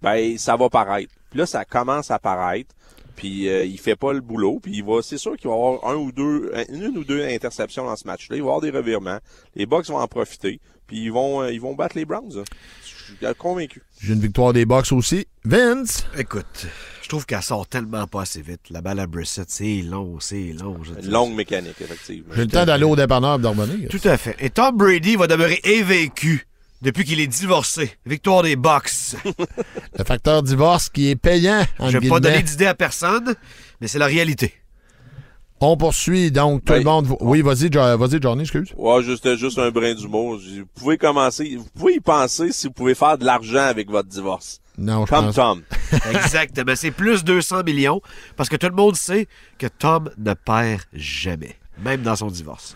[0.00, 1.12] ben ça va paraître.
[1.32, 2.74] Puis là, ça commence à paraître.
[3.16, 4.60] Puis euh, il fait pas le boulot.
[4.62, 7.04] Puis il va, c'est sûr qu'il va y avoir un ou deux, une, une ou
[7.04, 8.36] deux interceptions dans ce match-là.
[8.36, 9.18] Il va y avoir des revirements.
[9.56, 10.60] Les Bucks vont en profiter.
[10.86, 12.36] Puis ils vont, euh, ils vont battre les Browns.
[12.36, 12.42] là.
[12.84, 13.82] Je suis convaincu.
[14.00, 15.26] J'ai une victoire des Bucks aussi.
[15.44, 16.66] Vince, Écoute,
[17.02, 18.60] je trouve qu'elle sort tellement pas assez vite.
[18.70, 20.78] La balle à Brissett, c'est long, c'est long.
[21.02, 22.32] Une longue mécanique, effectivement.
[22.34, 23.88] j'ai le temps d'aller au dépanneur et de revenir.
[23.88, 24.36] Tout à fait.
[24.38, 26.46] Et Tom Brady va demeurer invaincu
[26.82, 27.92] depuis qu'il est divorcé.
[28.04, 29.16] Victoire des Bucks.
[29.98, 31.62] Le facteur divorce qui est payant.
[31.80, 33.34] Je vais pas donner d'idée à personne,
[33.80, 34.52] mais c'est la réalité.
[35.64, 37.16] On poursuit donc tout Ben, le monde.
[37.20, 38.70] Oui, vas-y, Jo- vas-y, Johnny, excuse.
[38.76, 40.36] Ouais, juste, juste un brin d'humour.
[40.38, 44.08] Vous pouvez commencer, vous pouvez y penser si vous pouvez faire de l'argent avec votre
[44.08, 44.60] divorce.
[44.76, 45.36] Non, je Comme pense.
[45.36, 45.62] Tom.
[46.10, 46.72] Exactement.
[46.74, 48.00] C'est plus 200 millions
[48.36, 52.74] parce que tout le monde sait que Tom ne perd jamais, même dans son divorce.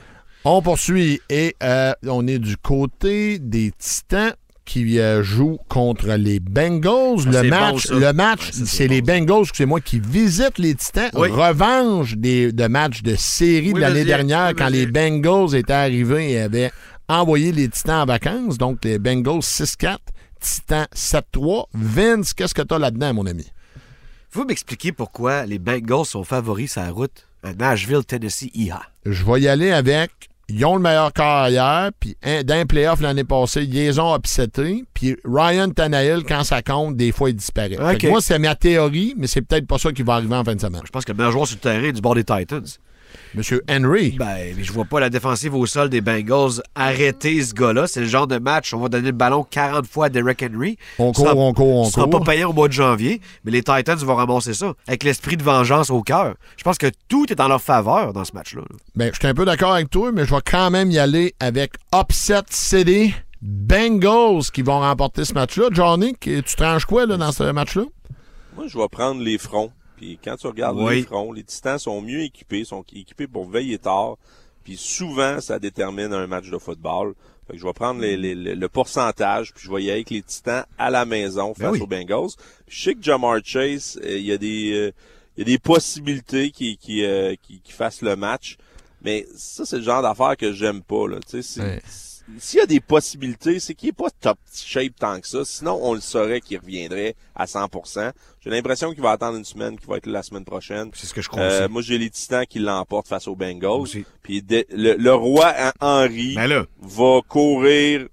[0.49, 4.33] On poursuit et euh, on est du côté des Titans
[4.65, 7.19] qui euh, jouent contre les Bengals.
[7.27, 7.95] Ah, le, c'est match, bon, ça.
[7.95, 9.03] le match, Ouais, ça, c'est c'est bon, les.
[9.03, 11.11] Bengals, excusez-moi, qui visitent les Titans.
[11.15, 11.31] Oui.
[11.31, 16.31] Revanche des, de matchs de série de l'année dernière oui, quand les Bengals étaient arrivés
[16.31, 16.71] et avaient
[17.09, 18.57] envoyé les Titans en vacances.
[18.57, 19.97] Donc les Bengals 6-4,
[20.39, 21.65] Titans 7-3.
[21.75, 23.51] Vince, qu'est-ce que tu as là-dedans, mon ami?
[24.31, 28.83] Vous m'expliquer pourquoi les Bengals sont favoris sur la route à Nashville, Tennessee, IA.
[29.05, 30.13] Je vais y aller avec.
[30.49, 34.15] Ils ont le meilleur carrière, puis un- dans les playoffs l'année passée, ils les ont
[34.17, 37.77] upsetés, puis Ryan Tannehill, quand ça compte, des fois, il disparaît.
[38.11, 40.61] Moi, c'est ma théorie, mais c'est peut-être pas ça qui va arriver en fin de
[40.61, 40.83] semaine.
[40.85, 42.63] Je pense que le meilleur joueur sur le terrain est du bord des Titans.
[43.35, 47.53] Monsieur Henry, Ben, mais je vois pas la défensive au sol des Bengals arrêter ce
[47.53, 47.87] gars-là.
[47.87, 50.79] C'est le genre de match, on va donner le ballon 40 fois à Derrick Henry.
[50.99, 52.21] on sera- court, on court, on Ce sera court.
[52.25, 55.43] pas payant au mois de janvier, mais les Titans vont ramasser ça avec l'esprit de
[55.43, 56.35] vengeance au cœur.
[56.57, 58.63] Je pense que tout est en leur faveur dans ce match-là.
[58.63, 58.77] là.
[58.95, 61.35] Ben, je suis un peu d'accord avec toi, mais je vais quand même y aller
[61.41, 65.67] avec Upset City Bengals qui vont remporter ce match-là.
[65.73, 67.85] Johnny, tu tranches quoi là, dans ce match-là?
[68.57, 69.71] Moi, je vais prendre les fronts.
[69.97, 70.97] Puis quand tu regardes Oui.
[70.97, 74.17] les fronts, les Titans sont mieux équipés, sont équipés pour veiller tard.
[74.65, 77.15] Puis souvent, ça détermine un match de football.
[77.47, 79.99] Fait que je vais prendre les- les- les- le pourcentage, puis je vais y aller
[80.01, 81.81] avec les Titans à la maison face Ben oui.
[81.81, 82.31] aux Bengals.
[82.67, 84.93] Je sais que Jamar Chase, euh, il y a des euh,
[85.37, 88.57] il y a des possibilités qui qui, euh, qui qui fassent le match.
[89.03, 91.07] Mais ça, c'est le genre d'affaire que j'aime pas.
[91.07, 91.19] Là.
[91.29, 91.83] Tu sais, Ouais.
[92.39, 95.45] S'il y a des possibilités, c'est qu'il est pas top shape tant que ça.
[95.45, 98.13] Sinon, on le saurait qu'il reviendrait à 100%.
[98.41, 100.91] J'ai l'impression qu'il va attendre une semaine, qu'il va être là la semaine prochaine.
[100.95, 103.71] C'est ce que je crois Euh, moi, j'ai les Titans qui l'emportent face aux Bengals.
[103.81, 104.05] Aussi.
[104.23, 108.09] Puis le, le roi Henry Ben là, va courir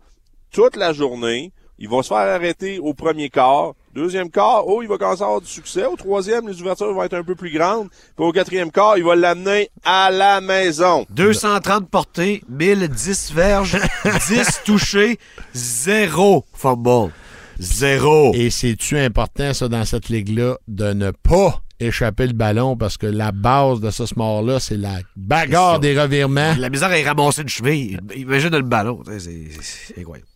[0.51, 1.51] toute la journée.
[1.79, 3.73] Il va se faire arrêter au premier quart.
[3.93, 5.85] Deuxième quart, oh, il va commencer à avoir du succès.
[5.85, 7.89] Au troisième, les ouvertures vont être un peu plus grandes.
[7.89, 11.05] Puis au quatrième quart, il va l'amener à la maison.
[11.11, 13.77] 230 portées, 1010 verges,
[14.27, 15.19] 10 touchés,
[15.53, 17.11] zéro fumble.
[17.59, 18.31] Zéro.
[18.33, 22.75] Et c'est-tu important, ça, dans cette ligue-là, de ne pas échapper le ballon?
[22.75, 26.55] Parce que la base de ce sport-là, c'est la bagarre des revirements.
[26.57, 27.99] La misère est ramasser une cheville.
[28.15, 29.03] Imagine le ballon.
[29.19, 30.27] C'est incroyable.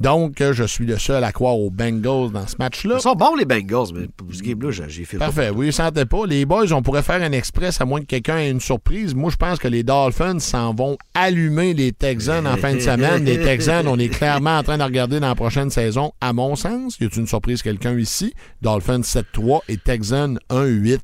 [0.00, 2.96] Donc, euh, je suis le seul à croire aux Bengals dans ce match-là.
[2.98, 5.50] Ils sont bons, les Bengals, mais pour ce game-là, j'ai j'ai fait le Parfait.
[5.50, 6.26] Oui, ils sentaient pas.
[6.26, 9.14] Les boys, on pourrait faire un express à moins que quelqu'un ait une surprise.
[9.14, 13.24] Moi, je pense que les Dolphins s'en vont allumer les Texans en fin de semaine.
[13.24, 16.56] Les Texans, on est clairement en train de regarder dans la prochaine saison, à mon
[16.56, 16.98] sens.
[17.00, 18.34] Y a une surprise quelqu'un ici?
[18.60, 20.98] Dolphins 7-3 et Texans 1-8-1.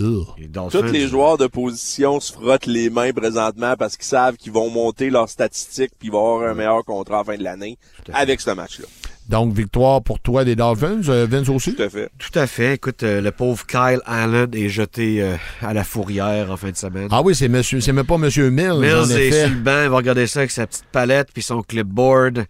[0.00, 0.26] Ugh.
[0.38, 4.36] Les Dolphins, Tous les joueurs de position se frottent les mains présentement parce qu'ils savent
[4.36, 7.42] qu'ils vont monter leurs statistiques puis ils vont avoir un meilleur contrat la fin de
[7.42, 7.78] l'année
[8.18, 8.86] avec ce match-là.
[9.28, 11.02] Donc, victoire pour toi des Dolphins.
[11.08, 11.74] Euh, Vince aussi?
[11.74, 12.10] Tout à fait.
[12.18, 12.74] Tout à fait.
[12.74, 16.76] Écoute, euh, le pauvre Kyle Allen est jeté euh, à la fourrière en fin de
[16.76, 17.08] semaine.
[17.10, 19.90] Ah oui, c'est monsieur, c'est même pas Monsieur Mills, Mills est sur le banc, il
[19.90, 22.46] va regarder ça avec sa petite palette puis son clipboard.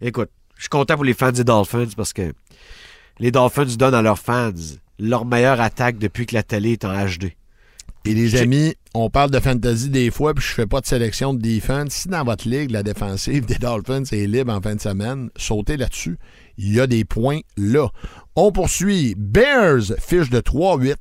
[0.00, 2.32] Écoute, je suis content pour les fans des Dolphins parce que
[3.18, 4.52] les Dolphins donnent à leurs fans
[5.02, 7.32] leur meilleure attaque depuis que la télé est en HD.
[8.04, 11.32] Et les amis, on parle de fantasy des fois, puis je fais pas de sélection
[11.32, 11.92] de defense.
[11.92, 15.76] Si dans votre ligue, la défensive des Dolphins est libre en fin de semaine, sautez
[15.76, 16.18] là-dessus.
[16.58, 17.88] Il y a des points là.
[18.36, 19.14] On poursuit.
[19.16, 20.96] Bears, fiche de 3-8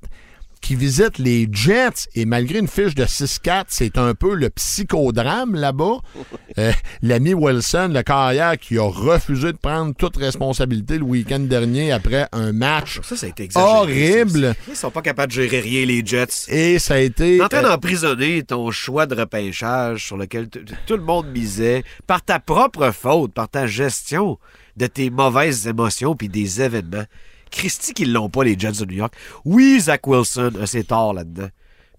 [0.62, 5.56] qui visite les Jets et malgré une fiche de 6-4, c'est un peu le psychodrame
[5.56, 5.98] là-bas.
[6.58, 11.94] Euh, L'ami Wilson, le carrière, qui a refusé de prendre toute responsabilité le week-end dernier
[11.94, 13.78] après un match Ça, ça a été exagéré.
[13.78, 14.42] horrible.
[14.48, 14.54] ça.
[14.68, 16.50] Ils sont pas capables de gérer rien, les Jets.
[16.50, 17.38] Et ça a été...
[17.38, 21.86] T'es en train euh, d'emprisonner ton choix de repêchage sur lequel tout le monde misait
[22.06, 24.38] par ta propre faute, par ta gestion
[24.76, 27.06] de tes mauvaises émotions puis des événements.
[27.52, 29.14] Christy qu'ils l'ont pas, les Jets de New York.
[29.46, 31.50] Oui, Zach Wilson a ses torts là-dedans.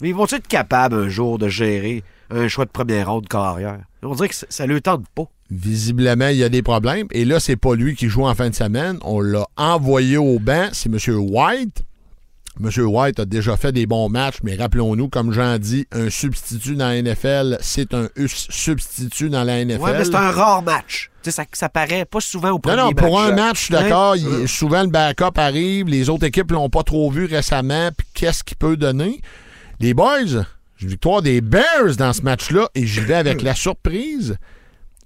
[0.01, 3.81] Mais ils vont être capables un jour de gérer un choix de première ronde carrière?
[4.03, 5.25] On dirait que ça, ça le tente pas.
[5.51, 7.07] Visiblement, il y a des problèmes.
[7.13, 8.99] Et là, c'est pas lui qui joue en fin de semaine.
[9.03, 10.69] On l'a envoyé au banc.
[10.73, 10.99] C'est M.
[11.19, 11.83] White.
[12.61, 12.71] M.
[12.87, 16.89] White a déjà fait des bons matchs, mais rappelons-nous, comme Jean dit, un substitut dans
[16.89, 19.81] la NFL, c'est un substitut dans la NFL.
[19.81, 21.11] Ouais, mais c'est un rare match.
[21.31, 23.31] Ça, ça paraît pas souvent au Non, premier non, pour match.
[23.31, 24.17] un match, je suis d'accord.
[24.47, 25.87] souvent, le backup arrive.
[25.87, 27.91] Les autres équipes l'ont pas trop vu récemment.
[27.97, 29.21] Puis qu'est-ce qu'il peut donner?
[29.81, 30.45] Les boys,
[30.81, 34.37] victoire des Bears dans ce match-là et j'y vais avec la surprise.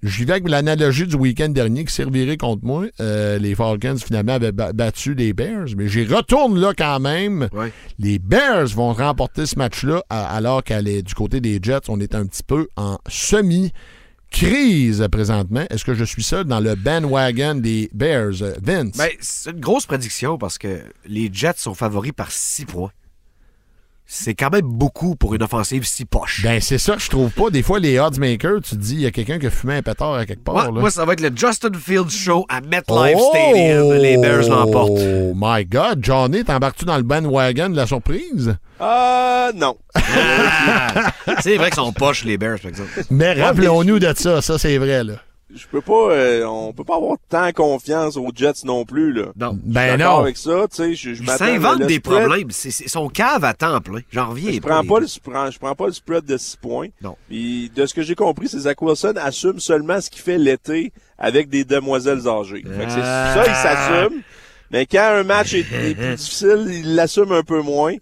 [0.03, 2.85] J'y vais avec l'analogie du week-end dernier qui servirait contre moi.
[3.01, 5.69] Euh, les Falcons, finalement, avaient ba- battu les Bears.
[5.77, 7.49] Mais j'y retourne là quand même.
[7.53, 7.73] Ouais.
[7.99, 12.15] Les Bears vont remporter ce match-là alors qu'à les- du côté des Jets, on est
[12.15, 12.99] un petit peu en
[14.33, 15.65] semi-crise présentement.
[15.71, 18.43] Est-ce que je suis seul dans le bandwagon des Bears?
[18.43, 18.97] Euh, Vince?
[18.97, 22.91] Ben, c'est une grosse prédiction parce que les Jets sont favoris par 6 points.
[24.09, 26.43] C'est quand même beaucoup pour une offensive si poche.
[26.45, 27.51] Ben, c'est ça que je trouve pas.
[27.51, 29.75] Des fois, les odds makers, tu te dis, il y a quelqu'un qui a fumé
[29.75, 30.55] un pétard à quelque part.
[30.55, 30.71] moi, là.
[30.71, 33.93] moi, ça va être le Justin Fields Show à MetLife Stadium.
[33.95, 35.01] Les Bears l'emportent.
[35.01, 35.99] Oh my God.
[36.03, 38.57] Johnny, t'embarques-tu dans le bandwagon de la surprise?
[38.79, 39.77] Ah, non.
[39.97, 41.13] Ah!
[41.41, 42.91] c'est vrai qu'ils sont poches, les Bears, par exemple.
[43.11, 44.41] Mais rappelons-nous de ça.
[44.41, 45.15] Ça, c'est vrai, là.
[45.55, 49.27] Je peux pas, euh, on peut pas avoir tant confiance aux Jets non plus, là.
[49.37, 49.57] Non.
[49.63, 50.23] Ben d'accord non.
[50.25, 51.23] avec ça, tu sais, je, je
[51.87, 52.51] des spread, problèmes.
[52.51, 54.01] C'est c'est son cave à temps plein.
[54.11, 56.57] J'en reviens Je prends pas le, je prends, je prends pas le spread de 6
[56.57, 56.89] points.
[57.01, 57.17] Non.
[57.29, 60.93] Puis de ce que j'ai compris, c'est Zach Wilson assume seulement ce qu'il fait l'été
[61.17, 62.63] avec des demoiselles âgées.
[62.63, 63.35] Fait que c'est Ah.
[63.35, 64.23] ça, il s'assume.
[64.73, 67.95] Mais quand un match est, est plus difficile, il l'assume un peu moins.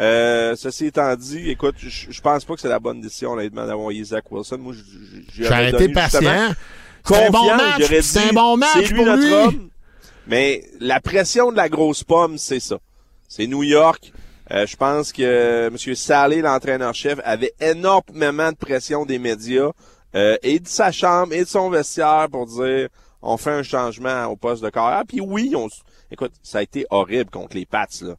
[0.00, 3.66] Euh, ceci étant dit, écoute, je je pense pas que c'est la bonne décision, honnêtement,
[3.66, 4.58] d'avoir Zach Wilson.
[4.58, 4.72] Moi,
[5.34, 6.54] J'ai arrêté justement patient.
[7.04, 7.80] C'est un bon match.
[7.80, 9.32] j'aurais C'est un bon match lui pour notre lui.
[9.32, 9.68] homme.
[10.26, 12.78] Mais la pression de la grosse pomme, c'est ça.
[13.28, 14.12] C'est New York.
[14.50, 15.94] Euh, je pense que M.
[15.94, 19.70] Salé, l'entraîneur-chef, avait énormément de pression des médias
[20.14, 22.88] euh, et de sa chambre et de son vestiaire pour dire
[23.22, 25.04] on fait un changement au poste de carrière.
[25.06, 25.68] Puis oui, on,
[26.10, 27.86] écoute, ça a été horrible contre les Pats.
[28.02, 28.14] Là.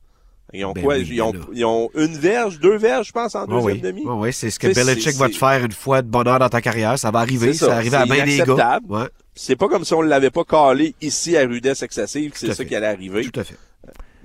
[0.56, 0.96] Ils ont Ben quoi?
[0.98, 1.46] oui, ils, ont, ben là.
[1.54, 3.82] ils ont une verge, deux verges, je pense, en deuxième oui.
[3.82, 4.02] demi?
[4.06, 6.62] Oui, oui, c'est ce que Belichick va te faire une fois de bonheur dans ta
[6.62, 6.98] carrière.
[7.00, 7.54] Ça va arriver.
[7.54, 7.72] C'est Ça, ça.
[7.72, 8.44] va arriver à bien des gars.
[8.46, 8.86] inacceptable.
[8.92, 12.38] Ouais, C'est pas comme si on ne l'avait pas calé ici à rudesse excessive que
[12.38, 13.24] c'est ça qui allait arriver.
[13.30, 13.58] tout à fait.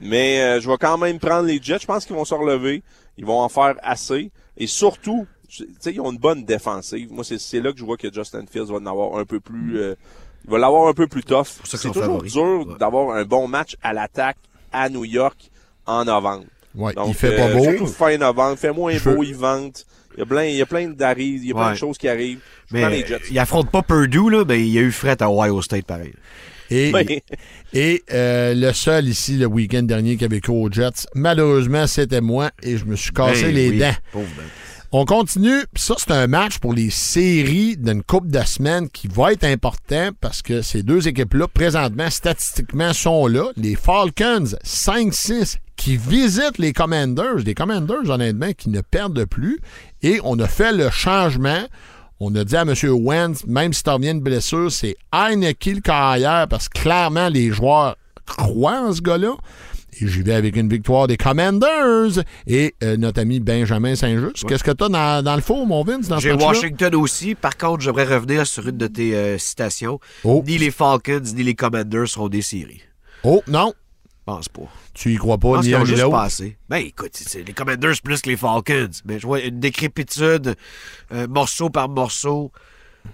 [0.01, 1.79] Mais euh, je vais quand même prendre les Jets.
[1.81, 2.83] Je pense qu'ils vont se relever.
[3.17, 4.31] Ils vont en faire assez.
[4.57, 7.11] Et surtout, tu sais, ils ont une bonne défensive.
[7.11, 9.79] Moi, c'est là que je vois que Justin Fields va en avoir un peu plus...
[9.81, 9.95] euh,
[10.45, 11.47] il va l'avoir un peu plus tough.
[11.65, 12.33] C'est toujours favoris.
[12.33, 12.75] dur Ouais.
[12.79, 14.37] d'avoir un bon match à l'attaque
[14.73, 15.51] à New York
[15.89, 16.45] en novembre.
[16.75, 17.65] Ouais, Donc, il fait pas euh, beau.
[17.65, 18.57] surtout fin novembre.
[18.59, 19.77] Fait moins Je- beau, ils vendent.
[20.17, 21.73] Il y a plein, il y a plein d'arrives, il y a plein Ouais.
[21.73, 22.41] de choses qui arrivent.
[22.71, 23.21] Je Mais les Jets.
[23.31, 26.13] il affronte pas Purdue, là, mais il y a eu fret à Ohio State, pareil.
[26.71, 26.93] Et,
[27.73, 32.51] et euh, le seul ici, le week-end dernier, qui avait aux Jets, malheureusement, c'était moi
[32.63, 33.95] et je me suis cassé les oui, dents.
[34.13, 34.45] pauvre Ben.
[34.91, 35.65] On continue.
[35.77, 40.13] Ça, c'est un match pour les séries d'une coupe de semaines qui va être important
[40.19, 43.51] parce que ces deux équipes-là, présentement, statistiquement, sont là.
[43.59, 47.37] Les Falcons, 5-6, qui visitent les Commanders.
[47.45, 49.61] Les Commanders, honnêtement, qui ne perdent plus.
[50.03, 51.67] Et on a fait le changement.
[52.19, 52.73] On a dit à M.
[52.83, 57.51] Wentz, même si tu reviens de blessure, c'est Heineke le carrière parce que clairement, les
[57.51, 59.37] joueurs croient en ce gars-là.
[60.01, 64.47] Et j'y vais avec une victoire des Commanders et euh, notre ami Benjamin Saint-Just.
[64.47, 66.33] Qu'est-ce que t'as dans, dans le four, mon Vince, dans J'ai?
[66.33, 67.35] Washington aussi.
[67.35, 69.99] Par contre, j'aimerais revenir sur une de tes euh, citations.
[70.25, 70.43] Oh.
[70.47, 72.83] Ni les Falcons, ni les Commanders seront des séries.
[73.25, 73.73] Oh, non,
[74.07, 74.63] Je pense pas.
[74.95, 76.11] tu y crois pas, ni un ni l'autre?
[76.11, 76.57] passé.
[76.69, 78.91] Ben écoute, c'est c'est les Commanders plus que les Falcons.
[79.05, 80.55] Mais je vois une décrépitude,
[81.13, 82.53] euh, morceau par morceau.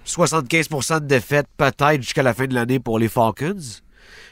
[0.05, 3.55] 75% de défaites peut-être jusqu'à la fin de l'année pour les Falcons.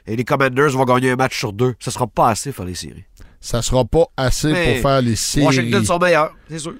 [0.08, 1.76] Et les Commanders vont gagner un match sur deux.
[1.80, 3.04] Ça sera pas assez pour faire les séries.
[3.40, 5.46] Ça sera pas assez Mais pour faire les séries.
[5.46, 6.76] Washington sont meilleurs, c'est sûr.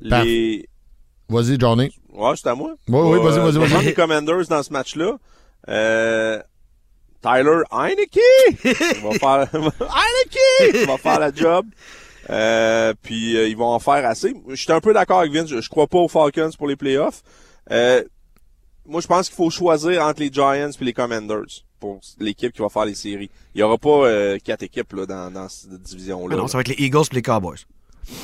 [0.00, 0.66] Les...
[1.28, 1.94] Vas-y, Johnny.
[2.12, 2.72] Ouais, c'est à moi.
[2.88, 3.68] Oui, oui, Euh, vas-y, vas-y, vais vas-y.
[3.70, 5.16] prendre les Commanders dans ce match-là.
[5.68, 6.42] Euh,
[7.22, 8.18] Tyler Heineke
[9.02, 11.66] va faire Heineke va faire la job.
[12.30, 14.34] Euh, puis euh, ils vont en faire assez.
[14.48, 15.48] Je suis un peu d'accord avec Vince.
[15.48, 17.22] Je, je crois pas aux Falcons pour les playoffs.
[17.70, 18.02] Euh,
[18.86, 22.60] moi, je pense qu'il faut choisir entre les Giants et les Commanders pour l'équipe qui
[22.62, 23.30] va faire les séries.
[23.54, 26.36] Il y aura pas euh, quatre équipes là, dans, dans cette division-là.
[26.38, 27.58] Ah non, ça va être les Eagles et les Cowboys.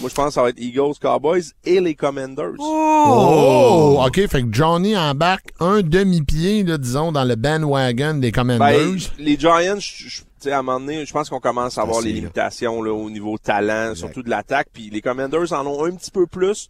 [0.01, 2.55] Moi, je pense que ça va être Eagles, Cowboys et les Commanders.
[2.59, 4.03] Oh!
[4.07, 8.59] OK, fait que Johnny embarque un demi-pied, là, disons, dans le bandwagon des Commanders.
[8.59, 11.79] Ben, les Giants, je- je- tu sais, à un moment donné, je pense qu'on commence
[11.79, 14.69] à avoir les limitations là, au niveau talent, surtout de l'attaque.
[14.73, 16.69] Puis les Commanders en ont un petit peu plus.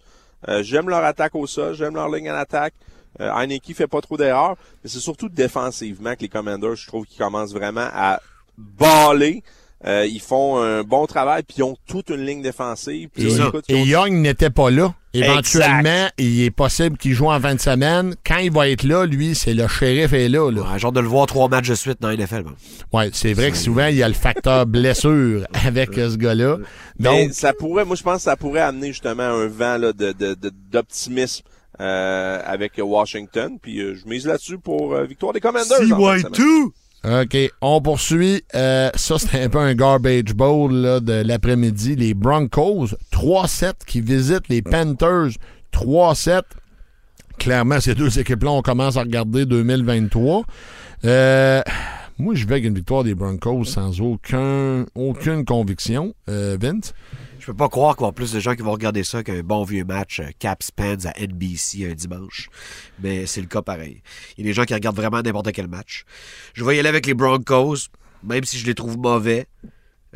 [0.49, 2.75] Euh, j'aime leur attaque au sol, j'aime leur ligne en attaque.
[3.21, 7.07] Euh, Heineke fait pas trop d'erreurs, mais c'est surtout défensivement que les Commanders, je trouve
[7.07, 8.21] qu'ils commencent vraiment à
[8.59, 9.43] baller.
[9.87, 13.11] Euh, ils font un bon travail, puis ils ont toute une ligne défensive.
[13.13, 14.95] Puis Et, là, écoute, ils et ont- Young n'était pas là.
[15.13, 18.15] Éventuellement, il est possible qu'il joue en fin de semaine.
[18.27, 20.51] Quand il va être là, lui, c'est le shérif est là.
[20.51, 20.63] là.
[20.73, 22.45] Ouais, genre de le voir trois matchs de suite dans NFL.
[22.93, 26.57] Ouais, c'est vrai que souvent, il y a le facteur blessure avec ce gars-là.
[26.99, 29.93] Mais Donc, ça pourrait, moi je pense que ça pourrait amener justement un vent là,
[29.93, 33.59] de, de, de- d'optimisme euh, avec Washington.
[33.61, 35.93] Puis euh, je mise là-dessus pour euh, victoire des Commanders.
[35.93, 36.71] en fin de semaine.
[37.05, 38.43] OK, on poursuit.
[38.55, 41.95] Euh, ça, c'est un peu un garbage bowl là, de l'après-midi.
[41.95, 45.31] Les Broncos, 3-7 qui visitent les Panthers,
[45.73, 46.43] 3-7.
[47.39, 50.43] Clairement, ces deux équipes-là, on commence à regarder 2023.
[51.05, 51.63] Euh,
[52.19, 56.15] moi, je vais avec une victoire des Broncos sans aucun, aucune conviction.
[56.29, 56.93] Euh, Vince?
[57.47, 59.23] Je peux pas croire qu'il va y avoir plus de gens qui vont regarder ça
[59.23, 62.49] qu'un bon vieux match euh, Caps Pens à NBC un dimanche.
[63.01, 64.03] Mais c'est le cas pareil.
[64.37, 66.03] Il y a des gens qui regardent vraiment n'importe quel match.
[66.55, 67.77] Je vais y aller avec les Broncos,
[68.25, 69.47] même si je les trouve mauvais.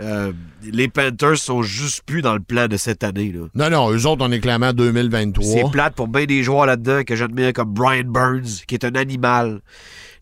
[0.01, 0.33] Euh,
[0.65, 3.31] les Panthers sont juste plus dans le plan de cette année.
[3.31, 3.47] Là.
[3.55, 5.45] Non, non, eux autres, on est clairement 2023.
[5.45, 8.97] C'est plate pour bien des joueurs là-dedans que j'admire comme Brian Burns, qui est un
[8.97, 9.61] animal.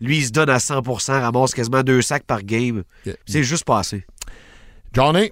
[0.03, 2.85] Lui, il se donne à 100%, ramasse quasiment deux sacs par game.
[3.25, 4.05] C'est juste passé.
[4.93, 5.31] Johnny?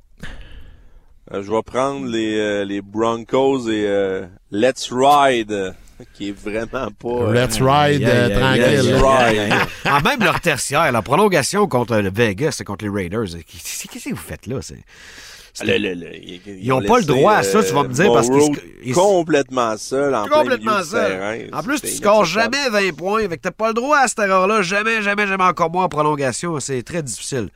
[1.33, 5.75] Euh, je vais prendre les, euh, les Broncos et euh, Let's Ride,
[6.15, 7.09] qui est vraiment pas...
[7.09, 8.95] euh, Let's ride tranquille.
[8.95, 9.55] Ride.
[9.85, 13.25] Ah, même leur tertiaire, la prolongation contre le Vegas, c'est contre les Raiders.
[13.47, 14.61] Qu'est-ce que vous faites là?
[14.63, 14.79] C'est...
[15.65, 18.13] Le- le- le- ils, Ils ont pas le droit à ça, tu vas me dire,
[18.13, 21.13] parce qu'ils complètement seul en plein Complètement milieu du seul.
[21.13, 21.59] terrain.
[21.59, 23.23] En plus, tu scores jamais 20 points.
[23.29, 24.61] Fait que t'as pas le droit à cette erreur-là.
[24.61, 26.61] Jamais, jamais, jamais encore moins en prolongation.
[26.61, 27.49] C'est très difficile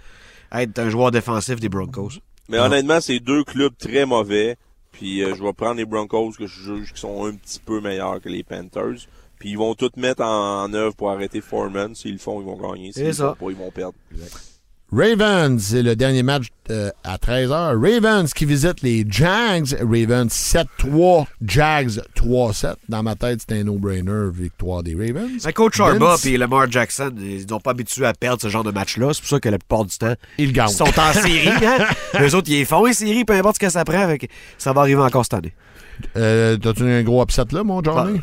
[0.52, 2.12] être un joueur défensif des Broncos.
[2.50, 4.56] Mais honnêtement, c'est deux clubs très mauvais.
[4.92, 7.80] Puis euh, je vais prendre les Broncos que je juge qui sont un petit peu
[7.80, 9.06] meilleurs que les Panthers.
[9.38, 11.94] Puis ils vont tout mettre en, en œuvre pour arrêter Foreman.
[11.94, 12.92] S'ils le font, ils vont gagner.
[12.92, 13.36] S'ils C'est le ça.
[13.38, 13.94] font pas, ils vont perdre.
[14.92, 17.80] Ravens, c'est le dernier match euh, à 13h.
[17.80, 19.76] Ravens qui visite les Jags.
[19.80, 22.74] Ravens 7-3, Jags 3-7.
[22.88, 25.44] Dans ma tête, c'est un no-brainer, victoire des Ravens.
[25.44, 28.64] Mais Coach Harbaugh Vince, et Lamar Jackson, ils n'ont pas habitué à perdre ce genre
[28.64, 29.12] de match-là.
[29.12, 31.48] C'est pour ça que la plupart du temps, Ils ils sont en série.
[31.60, 31.86] Hein?
[32.20, 34.16] Eux autres, ils font une série, peu importe ce que ça prend.
[34.58, 35.52] Ça va arriver encore cette année.
[36.16, 38.20] Euh, T'as-tu un gros upset là, mon Johnny?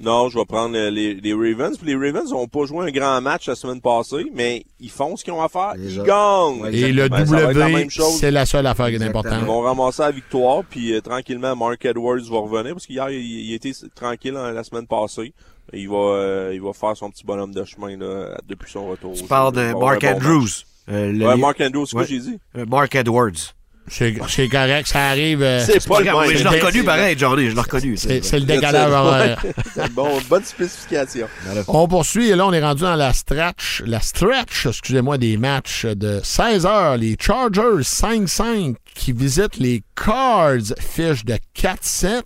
[0.00, 1.76] Non, je vais prendre euh, les, les Ravens.
[1.78, 5.16] Puis les Ravens n'ont pas joué un grand match la semaine passée, mais ils font
[5.16, 5.74] ce qu'ils ont à faire.
[5.76, 6.02] Déjà.
[6.02, 6.62] Ils gagnent.
[6.62, 9.22] Ouais, Et le Ben, W, c'est la seule affaire qui est Exactement.
[9.22, 9.46] Ils importante.
[9.46, 13.54] vont ramasser la victoire, puis euh, tranquillement, Mark Edwards va revenir, parce qu'hier, il, il
[13.54, 15.32] était tranquille hein, la semaine passée.
[15.72, 19.14] Il va, euh, il va faire son petit bonhomme de chemin là, depuis son retour.
[19.14, 20.08] Tu parles de Mark bon.
[20.08, 20.48] Andrews.
[20.90, 22.02] Euh, le- Ouais, Mark Andrews, c'est Ouais.
[22.02, 22.38] quoi que j'ai dit?
[22.68, 23.54] Mark Edwards.
[23.86, 25.42] C'est correct, ça arrive.
[25.42, 26.14] euh, C'est pas même.
[26.28, 27.50] mais je l'ai reconnu pareil, Johnny.
[27.50, 27.96] Je l'ai reconnu.
[27.96, 29.42] c'est le décalage horaire.
[29.92, 31.26] bon, bonne spécification.
[31.68, 35.84] On poursuit et là, on est rendu dans la stretch, la stretch, excusez-moi, des matchs
[35.86, 36.96] de 16 heures.
[36.96, 42.22] Les Chargers 5-5 qui visitent les Cards, fiche de 4-7.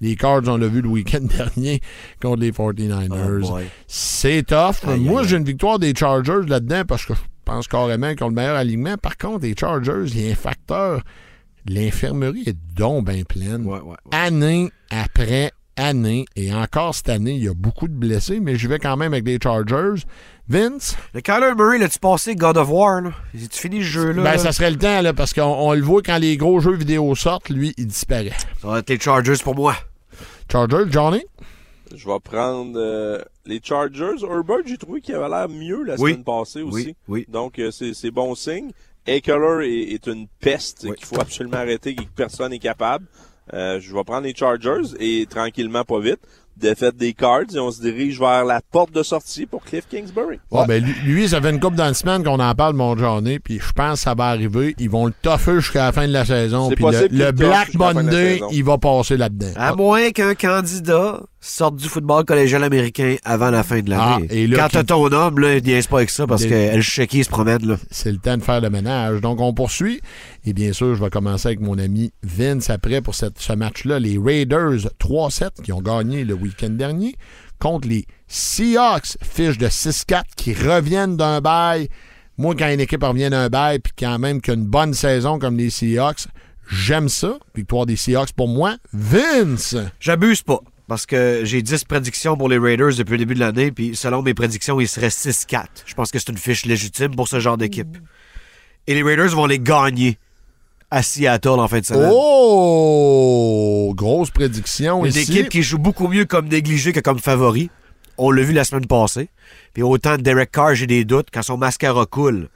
[0.00, 1.80] Les Cards, on l'a vu le week-end dernier
[2.20, 3.40] contre les 49ers.
[3.44, 3.64] Oh boy.
[3.86, 4.86] C'est tough.
[4.86, 8.28] Aïe, Moi, j'ai une victoire des Chargers là-dedans parce que je pense carrément qu'ils ont
[8.28, 8.96] le meilleur alignement.
[8.96, 11.02] Par contre, les Chargers, il y a un facteur.
[11.66, 13.64] L'infirmerie est donc bien pleine.
[13.64, 13.96] Ouais, ouais, ouais.
[14.12, 16.24] Année après année.
[16.36, 19.12] Et encore cette année, il y a beaucoup de blessés, mais j'y vais quand même
[19.12, 20.02] avec les Chargers.
[20.48, 23.00] Vince, Le Kyler Murray, l'as-tu passé God of War?
[23.00, 23.10] Là?
[23.32, 24.22] Tu fini le jeu là?
[24.22, 24.38] ben, là?
[24.38, 27.14] ça serait le temps, là, parce qu'on on le voit quand les gros jeux vidéo
[27.14, 28.32] sortent, lui, il disparaît.
[28.60, 29.74] Ça va être les Chargers pour moi.
[30.52, 31.22] Chargers, Johnny?
[31.94, 34.22] Je vais prendre euh, les Chargers.
[34.22, 36.12] Herbert, j'ai trouvé qu'il avait l'air mieux la Oui.
[36.12, 36.86] semaine passée aussi.
[36.86, 37.26] Oui, oui.
[37.28, 38.70] Donc, euh, c'est c'est bon signe.
[39.06, 40.94] Eckler est, est une peste Oui.
[40.96, 43.06] qu'il faut absolument arrêter et que personne n'est capable.
[43.52, 46.20] Euh, je vais prendre les Chargers et tranquillement, pas vite.
[46.56, 50.38] défaite des Cards et on se dirige vers la porte de sortie pour Cliff Kingsbury.
[50.52, 52.96] Ouais, ben, lui, lui, ça fait une couple dans la semaine qu'on en parle, mon
[52.96, 54.74] Johnny, puis je pense que ça va arriver.
[54.78, 56.70] Ils vont le toffer jusqu'à la fin de la saison.
[56.70, 59.52] Puis le, le Black Monday, il va passer là-dedans.
[59.56, 64.26] À moins qu'un candidat sorte du football collégial américain avant la fin de l'année.
[64.30, 66.48] Ah, et là, Quand t'as ton homme, là, il niaise pas avec ça parce Des-
[66.48, 67.76] que El Shecky se promène, là.
[67.90, 69.20] C'est le temps de faire le ménage.
[69.20, 70.00] Donc, on poursuit.
[70.46, 73.98] Et bien sûr, je vais commencer avec mon ami Vince après pour cette- ce match-là.
[73.98, 77.14] Les Raiders 3-7 qui ont gagné le week-end dernier
[77.58, 81.88] contre les Seahawks, fiche de 6-4 qui reviennent d'un bail.
[82.36, 85.70] Moi, quand une équipe revient d'un bail puis quand même qu'une bonne saison comme les
[85.70, 86.26] Seahawks,
[86.70, 87.38] j'aime ça.
[87.54, 88.76] Victoire des Seahawks pour moi.
[88.92, 89.76] Vince!
[90.00, 90.58] J'abuse pas.
[90.86, 94.20] Parce que j'ai 10 prédictions pour les Raiders depuis le début de l'année, puis selon
[94.22, 95.64] mes prédictions, ils seraient 6-4.
[95.86, 97.96] Je pense que c'est une fiche légitime pour ce genre d'équipe.
[98.86, 100.18] Et les Raiders vont les gagner
[100.90, 102.10] à Seattle en fin de semaine.
[102.12, 103.92] Oh!
[103.96, 105.20] Grosse prédiction Une ici.
[105.22, 107.70] équipe qui joue beaucoup mieux comme négligé que comme favori.
[108.16, 109.28] On l'a vu la semaine passée.
[109.72, 112.48] Puis autant Derek Carr, j'ai des doutes quand son mascara coule.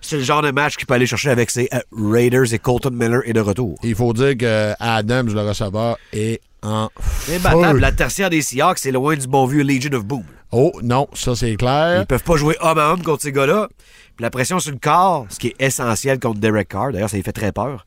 [0.00, 2.90] C'est le genre de match qu'il peut aller chercher avec ses euh, Raiders et Colton
[2.92, 3.76] Miller est de retour.
[3.82, 6.88] Il faut dire que Adams, le receveur, est en
[7.30, 7.72] Imbattable.
[7.74, 7.78] feu.
[7.78, 10.24] La tertiaire des Seahawks, c'est loin du bon vieux Legion of Boom.
[10.50, 12.00] Oh, non, ça c'est clair.
[12.02, 13.68] Ils peuvent pas jouer homme à homme contre ces gars-là.
[14.16, 17.16] Puis la pression sur le corps, ce qui est essentiel contre Derek Carr, d'ailleurs, ça
[17.16, 17.84] lui fait très peur.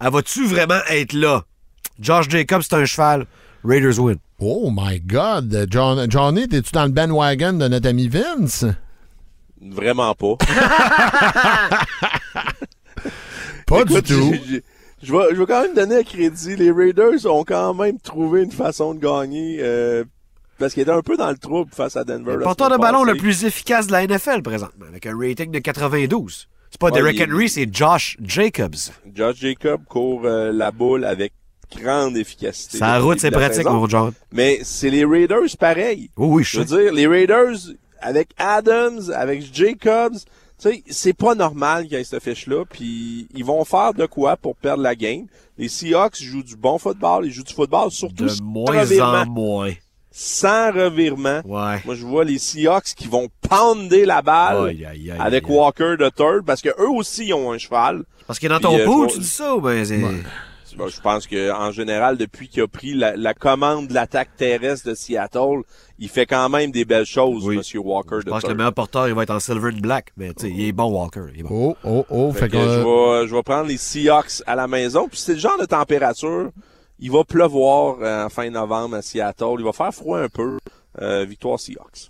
[0.00, 1.42] Elle va-tu vraiment être là?
[2.00, 3.26] Josh Jacobs, c'est un cheval.
[3.64, 4.16] Raiders win.
[4.38, 5.66] Oh my God.
[5.70, 8.64] John, Johnny, t'es-tu dans le bandwagon de notre ami Vince?
[9.60, 10.36] Vraiment pas.
[13.66, 14.34] Pas Écoute, du tout.
[15.04, 16.56] Je vais, je vais quand même donner un crédit.
[16.56, 20.04] Les Raiders ont quand même trouvé une façon de gagner euh,
[20.58, 22.36] parce qu'ils étaient un peu dans le trouble face à Denver.
[22.36, 25.58] Le porteur de ballon le plus efficace de la NFL présentement, avec un rating de
[25.58, 26.48] 92.
[26.70, 28.74] C'est pas Ouais, Derek il- Henry, c'est Josh Jacobs.
[29.14, 31.32] Josh Jacob court euh, la boule avec
[31.80, 32.78] grande efficacité.
[32.78, 34.12] Sa route, c'est pratique, mon John.
[34.32, 36.10] Mais c'est les Raiders pareil.
[36.16, 36.82] Oui, oui, je Je veux sais.
[36.84, 37.56] dire, les Raiders,
[38.00, 40.16] avec Adams, avec Jacobs,
[40.60, 44.06] tu sais, c'est pas normal qu'il y ait cette fiche-là, puis ils vont faire de
[44.06, 45.26] quoi pour perdre la game.
[45.58, 48.80] Les Seahawks jouent du bon football, ils jouent du football surtout De sans moins en
[48.80, 49.26] revirement.
[49.26, 49.72] moins.
[50.10, 51.40] Sans revirement.
[51.44, 51.80] Ouais.
[51.84, 55.48] Moi, je vois les Seahawks qui vont pounder la balle Aïe, aïe, aïe, avec.
[55.48, 58.04] Walker de third, parce que eux aussi, ils ont un cheval.
[58.26, 60.00] Parce que dans Puis, ton euh, tu dis ça ou ben c'est...
[60.76, 64.30] Bon, je pense que en général, depuis qu'il a pris la, la commande de l'attaque
[64.36, 65.62] terrestre de Seattle,
[65.98, 67.56] il fait quand même des belles choses, Oui.
[67.56, 70.12] Monsieur Walker Je pense que le meilleur porteur, il va être en silver and black.
[70.16, 71.26] Mais tu sais, il est bon, Walker.
[71.32, 71.76] Il est bon.
[71.84, 72.32] Oh, oh, oh.
[72.32, 75.06] Fait Fait que que, je, vais, je vais prendre les Seahawks à la maison.
[75.08, 76.50] Puis c'est le genre de température.
[76.98, 79.56] Il va pleuvoir euh, en fin novembre à Seattle.
[79.58, 80.58] Il va faire froid un peu.
[81.02, 82.08] Euh, victoire Seahawks.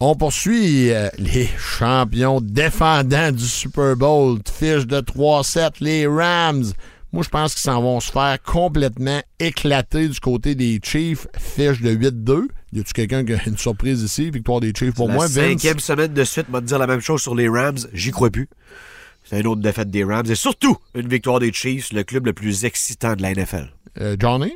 [0.00, 4.38] on poursuit euh, les champions défendants du Super Bowl.
[4.50, 6.64] Fiche de 3-7, les Rams.
[7.14, 11.28] Moi, je pense qu'ils s'en vont se faire complètement éclater du côté des Chiefs.
[11.38, 12.48] Fiche de 8-2.
[12.72, 14.30] Y a-tu quelqu'un qui a une surprise ici?
[14.32, 15.34] Victoire des Chiefs pour la moi, Vince?
[15.52, 17.78] cinquième semaine de suite, m'a dire la même chose sur les Rams.
[17.92, 18.48] J'y crois plus.
[19.22, 20.26] C'est une autre défaite des Rams.
[20.28, 23.72] Et surtout, une victoire des Chiefs, le club le plus excitant de la NFL.
[24.00, 24.52] Euh, Johnny?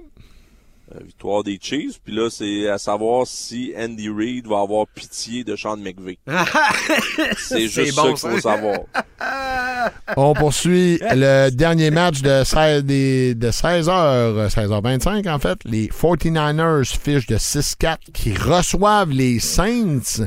[0.94, 2.00] Euh, victoire des Chiefs.
[2.02, 6.18] Puis là, c'est à savoir si Andy Reid va avoir pitié de Sean McVay.
[7.36, 8.78] c'est juste bon, ça qu'il faut savoir.
[10.16, 15.58] On poursuit le dernier match de 16, des- de 16h, 16h25 en fait.
[15.64, 20.26] Les 49ers fichent de 6-4 qui reçoivent les Saints.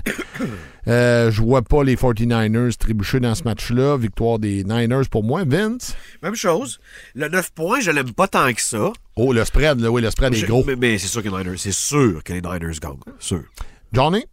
[0.87, 3.97] Euh, je vois pas les 49ers trébucher dans ce match-là.
[3.97, 5.43] Victoire des Niners pour moi.
[5.45, 5.95] Vince?
[6.23, 6.79] Même chose.
[7.13, 8.91] Le 9 points, je l'aime pas tant que ça.
[9.15, 10.63] Oh, le spread, là, oui, le spread est gros.
[10.65, 12.97] Mais, mais c'est sûr que les Niners, c'est sûr que les Niners gagnent.
[13.19, 13.43] Sûr.
[13.93, 14.25] Johnny?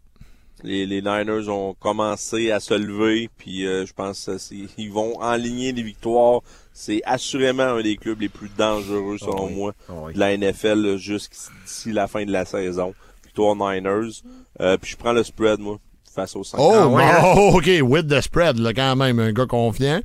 [0.65, 4.91] Les, les Niners ont commencé à se lever, puis euh, je pense que c'est- ils
[4.91, 6.41] vont enligner les victoires.
[6.73, 9.55] C'est assurément un des clubs les plus dangereux, selon oui.
[9.55, 10.15] moi, Ah oui.
[10.15, 12.93] de la NFL jusqu'ici la fin de la saison.
[13.25, 14.23] Victoire Niners.
[14.61, 15.79] Euh, puis je prends le spread, moi,
[16.19, 16.59] face aux 5.
[16.61, 17.21] Oh, Ah ouais, hein?
[17.35, 20.01] bon, OK, with the spread, là, quand même, un gars confiant.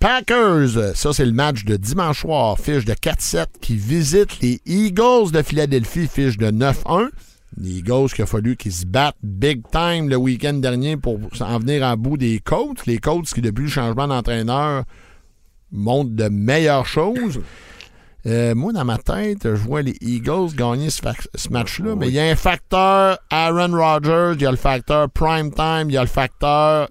[0.00, 5.30] Packers, ça c'est le match de dimanche soir, fiche de 4-7, qui visite les Eagles
[5.32, 7.08] de Philadelphie, fiche de 9-1.
[7.58, 11.58] Les Eagles qu'il a fallu qu'ils se battent big time le week-end dernier pour en
[11.58, 12.84] venir à bout des Colts.
[12.86, 14.82] Les Colts qui, depuis le changement d'entraîneur,
[15.72, 17.40] montrent de meilleures choses.
[18.26, 21.00] Euh, moi, dans ma tête, je vois les Eagles gagner ce,
[21.50, 25.52] match-là, mais il y a un facteur Aaron Rodgers, il y a le facteur prime
[25.52, 26.88] time, il y a le facteur.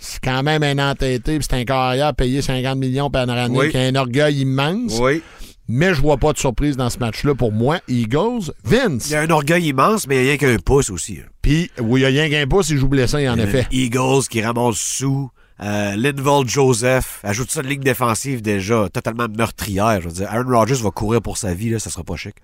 [0.00, 3.70] C'est quand même un entêté, puis c'est un carrière payé 50 millions par année, Oui.
[3.70, 4.98] qui a un orgueil immense.
[5.00, 5.22] Oui.
[5.68, 7.78] Mais je vois pas de surprise dans ce match-là pour moi.
[7.86, 9.08] Eagles, Vince.
[9.08, 11.18] Il y a un orgueil immense, mais il y a rien qu'un pouce aussi.
[11.20, 11.28] hein.
[11.40, 13.66] Puis, oui, il y a rien qu'un pouce, il joue blessé, en effet.
[13.70, 15.30] Les Eagles qui ramassent sous
[15.62, 20.00] Euh, Linval Joseph, ajoute ça une ligne défensive déjà totalement meurtrière.
[20.00, 22.34] Je veux dire, Aaron Rodgers va courir pour sa vie, là, ça sera pas chic.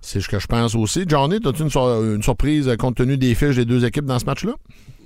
[0.00, 1.04] C'est ce que je pense aussi.
[1.08, 4.18] Johnny, as-tu une, sur- une surprise euh, compte tenu des fiches des deux équipes dans
[4.20, 4.52] ce match-là?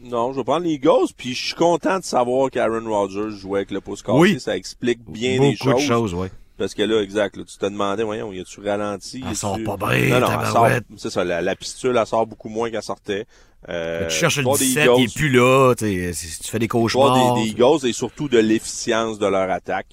[0.05, 3.61] Non, je vais prendre les Eagles, puis je suis content de savoir qu'Aaron Rodgers jouait
[3.61, 4.19] avec le pouce cassé.
[4.19, 4.41] Oui.
[4.41, 5.75] Ça explique bien Beaucoup des choses.
[5.75, 6.31] de choses, ouais.
[6.59, 9.23] Parce que là, exact, là, tu te demandais, voyons, y a-tu ralenti?
[9.29, 12.71] Elle sort pas bien, Non, non, c'est ça, la, la pistule, elle sort beaucoup moins
[12.71, 13.27] qu'elle sortait.
[13.69, 15.75] Euh, tu cherches le victoire des 17, Eagles, il est plus là.
[15.75, 17.35] tu fais des cauchemars.
[17.37, 19.87] des, des Eagles et surtout de l'efficience de leur attaque.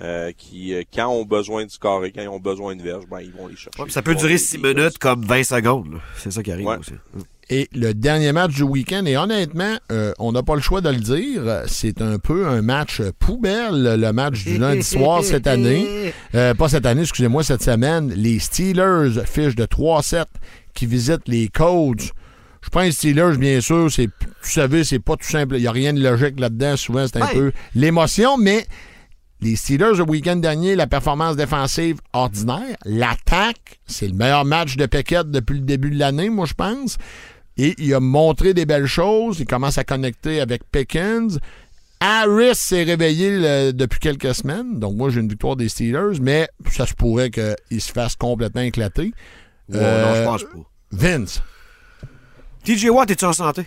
[0.00, 3.20] euh, qui, euh, quand ont besoin du carré, quand ils ont besoin de verge, ben,
[3.20, 3.80] ils vont les chercher.
[3.80, 4.74] Ouais, ça peut durer des 6 Eagles.
[4.74, 6.00] minutes comme 20 secondes.
[6.16, 6.76] C'est ça qui arrive Ouais.
[6.78, 6.94] aussi.
[7.50, 10.88] Et le dernier match du week-end, et honnêtement, euh, on n'a pas le choix de
[10.88, 16.12] le dire, c'est un peu un match poubelle, le match du lundi soir cette année.
[16.34, 18.12] Euh, pas cette année, excusez-moi, cette semaine.
[18.14, 20.24] Les Steelers fichent de 3-7
[20.74, 22.12] qui visitent les Colts.
[22.60, 25.56] Je prends les Steelers, bien sûr, c'est, vous savez, c'est pas tout simple.
[25.56, 26.76] Il n'y a rien de logique là-dedans.
[26.76, 28.66] Souvent, c'est un peu l'émotion, mais
[29.40, 32.76] les Steelers, le week-end dernier, la performance défensive ordinaire.
[32.84, 36.96] L'attaque, c'est le meilleur match de Peckett depuis le début de l'année, moi, je pense.
[37.56, 39.38] Et il a montré des belles choses.
[39.40, 41.38] Il commence à connecter avec Pickens.
[42.00, 44.78] Harris s'est réveillé le- depuis quelques semaines.
[44.80, 48.60] Donc, moi, j'ai une victoire des Steelers, mais ça se pourrait qu'il se fasse complètement
[48.62, 49.12] éclater.
[49.68, 50.58] Ouais, Euh, non, je pense pas.
[50.92, 51.42] Vince,
[52.64, 53.64] TJ Watt, es-tu en santé?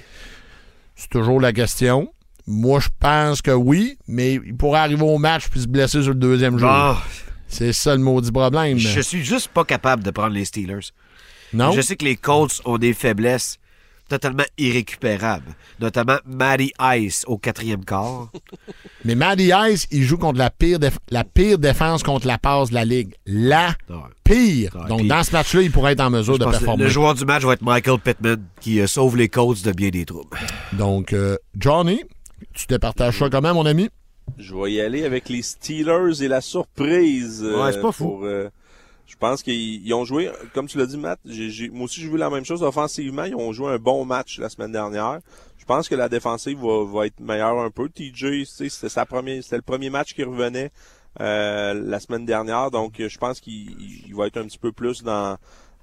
[0.95, 2.11] c'est toujours la question.
[2.47, 6.09] Moi, je pense que oui, mais il pourrait arriver au match puis se blesser sur
[6.13, 6.69] le deuxième jour.
[6.71, 7.01] Ah,
[7.47, 8.77] C'est ça le maudit problème.
[8.77, 10.91] je suis juste pas capable de prendre les Steelers.
[11.53, 11.71] Non?
[11.71, 13.57] Je sais que les Colts ont des faiblesses
[14.07, 18.29] totalement irrécupérables, notamment Matty Ice au quatrième quart.
[19.05, 22.69] Mais Maddie Ice, il joue contre la pire, déf- la pire défense contre la passe
[22.69, 23.13] de la Ligue.
[23.25, 23.95] La Ouais.
[24.23, 24.75] pire.
[24.75, 26.83] Ouais, Donc, dans ce match-là, il pourrait être en mesure Je de performer.
[26.83, 29.89] le joueur du match va être Michael Pittman, qui euh, sauve les Colts de bien
[29.89, 30.37] des troubles.
[30.73, 32.01] Donc, euh, Johnny,
[32.53, 33.89] tu départages ça comment, mon ami?
[34.37, 37.41] Je vais y aller avec les Steelers et la surprise.
[37.45, 38.03] euh, Ouais, c'est pas fou.
[38.05, 38.49] pour, euh,
[39.07, 41.19] je pense qu'ils ils ont joué, comme tu l'as dit, Matt,
[41.71, 42.61] moi aussi j'ai vu la même chose.
[42.61, 45.19] Offensivement, ils ont joué un bon match la semaine dernière.
[45.57, 47.89] Je pense que la défensive va, va être meilleure un peu.
[47.89, 50.71] TJ, c'était sa première, c'était le premier match qui revenait
[51.19, 53.71] euh, la semaine dernière, donc euh, je pense qu'il
[54.07, 55.37] il va être un petit peu plus dans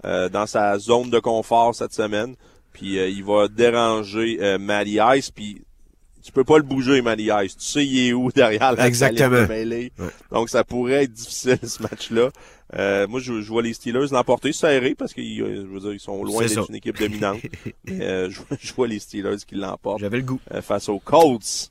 [0.04, 2.36] euh, dans sa zone de confort cette semaine.
[2.74, 5.30] Puis euh, il va déranger euh, Matty Ice.
[5.30, 5.62] Puis
[6.24, 7.02] tu peux pas le bouger,
[7.44, 7.56] Ice.
[7.56, 9.42] Tu sais il est où derrière la Exactement.
[9.42, 9.92] de mêlée.
[9.98, 10.06] Ouais.
[10.32, 12.30] Donc ça pourrait être difficile ce match-là.
[12.76, 15.92] Euh, moi, je, je vois les Steelers l'emporter serré parce qu'ils euh, je veux dire,
[15.92, 17.40] ils sont loin d'être une équipe dominante.
[17.84, 20.40] Mais euh, je, je vois les Steelers qui l'emportent J'avais le goût.
[20.52, 21.70] euh, face aux Colts.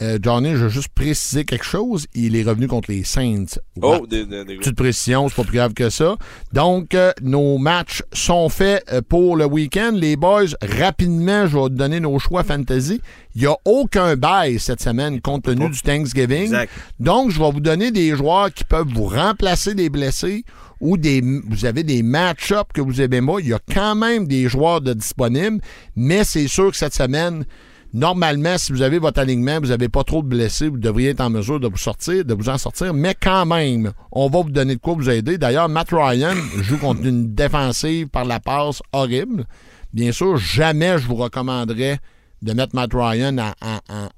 [0.00, 2.06] Euh, Johnny, je veux juste préciser quelque chose.
[2.14, 3.46] Il est revenu contre les Saints.
[3.82, 6.16] Oh, des, des, des- Petite précision, c'est pas plus grave que ça.
[6.52, 9.90] Donc, euh, nos matchs sont faits euh, pour le week-end.
[9.94, 13.00] Les boys, rapidement, je vais vous donner nos choix fantasy.
[13.34, 16.42] Il n'y a aucun bail cette semaine compte tenu du Thanksgiving.
[16.44, 16.72] Exact.
[17.00, 20.44] Donc, je vais vous donner des joueurs qui peuvent vous remplacer des blessés
[20.80, 23.40] ou des, vous avez des match-ups que vous aimez pas.
[23.40, 25.60] Il y a quand même des joueurs de disponibles,
[25.96, 27.44] mais c'est sûr que cette semaine,
[27.92, 31.20] normalement, si vous avez votre alignement, vous n'avez pas trop de blessés, vous devriez être
[31.20, 34.50] en mesure de vous sortir, de vous en sortir, mais quand même, on va vous
[34.50, 35.38] donner de quoi vous aider.
[35.38, 39.44] D'ailleurs, Matt Ryan joue contre une défensive par la passe horrible.
[39.92, 41.98] Bien sûr, jamais je vous recommanderais
[42.42, 44.08] de mettre Matt Ryan en,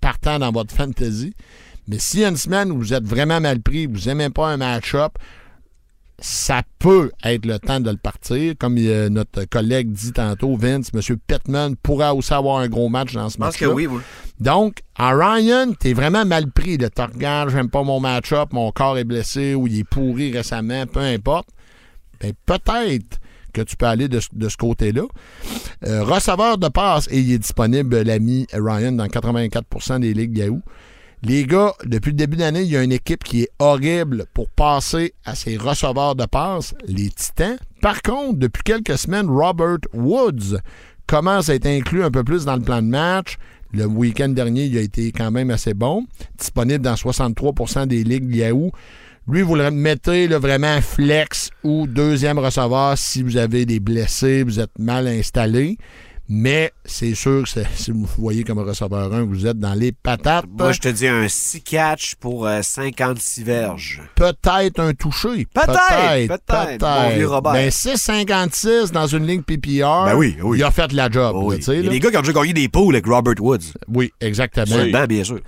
[0.00, 1.34] partant dans votre fantasy.
[1.86, 4.48] Mais s'il y a une semaine où vous êtes vraiment mal pris, vous n'aimez pas
[4.48, 5.18] un match-up,
[6.20, 8.54] ça peut être le temps de le partir.
[8.58, 11.00] Comme euh, notre collègue dit tantôt, Vince, M.
[11.26, 13.74] Pittman pourra aussi avoir un gros match dans ce Je pense que match-là.
[13.74, 14.00] oui, moi.
[14.40, 16.76] Donc, à Ryan, t'es vraiment mal pris.
[16.78, 20.32] De te regardes, j'aime pas mon match-up, mon corps est blessé ou il est pourri
[20.32, 21.48] récemment, peu importe.
[22.20, 23.18] Ben, peut-être
[23.52, 25.02] que tu peux aller de, ce- de ce côté-là.
[25.86, 30.60] Euh, receveur de passe, et il est disponible, l'ami Ryan, dans 84% des ligues Yahoo.
[31.22, 34.48] Les gars, depuis le début d'année, il y a une équipe qui est horrible pour
[34.50, 37.58] passer à ses receveurs de passe, les Titans.
[37.80, 40.58] Par contre, depuis quelques semaines, Robert Woods
[41.08, 43.36] commence à être inclus un peu plus dans le plan de match.
[43.72, 46.06] Le week-end dernier, il a été quand même assez bon.
[46.38, 48.70] Disponible dans 63% des ligues Yahoo.
[49.26, 54.60] Lui, vous le mettez vraiment flex ou deuxième receveur si vous avez des blessés, vous
[54.60, 55.76] êtes mal installé.
[56.30, 60.44] Mais c'est sûr que si vous voyez comme receveur 1, vous êtes dans les patates.
[60.58, 64.02] Moi, je te dis un 6 catch pour euh, 56 verges.
[64.14, 65.46] Peut-être un touché.
[65.54, 67.52] Peut-être, peut-être, vieux Robert.
[67.54, 70.04] Ben, 6,56 dans une ligne PPR.
[70.04, 70.58] Ben oui, oui.
[70.58, 71.34] Il a fait la job.
[71.34, 71.56] Là, oui.
[71.56, 71.88] tu sais, Il y là.
[71.88, 73.72] a des gars qui ont déjà gagné des poules avec Robert Woods.
[73.88, 74.66] Oui, exactement.
[74.66, 75.40] Seulement, bien sûr.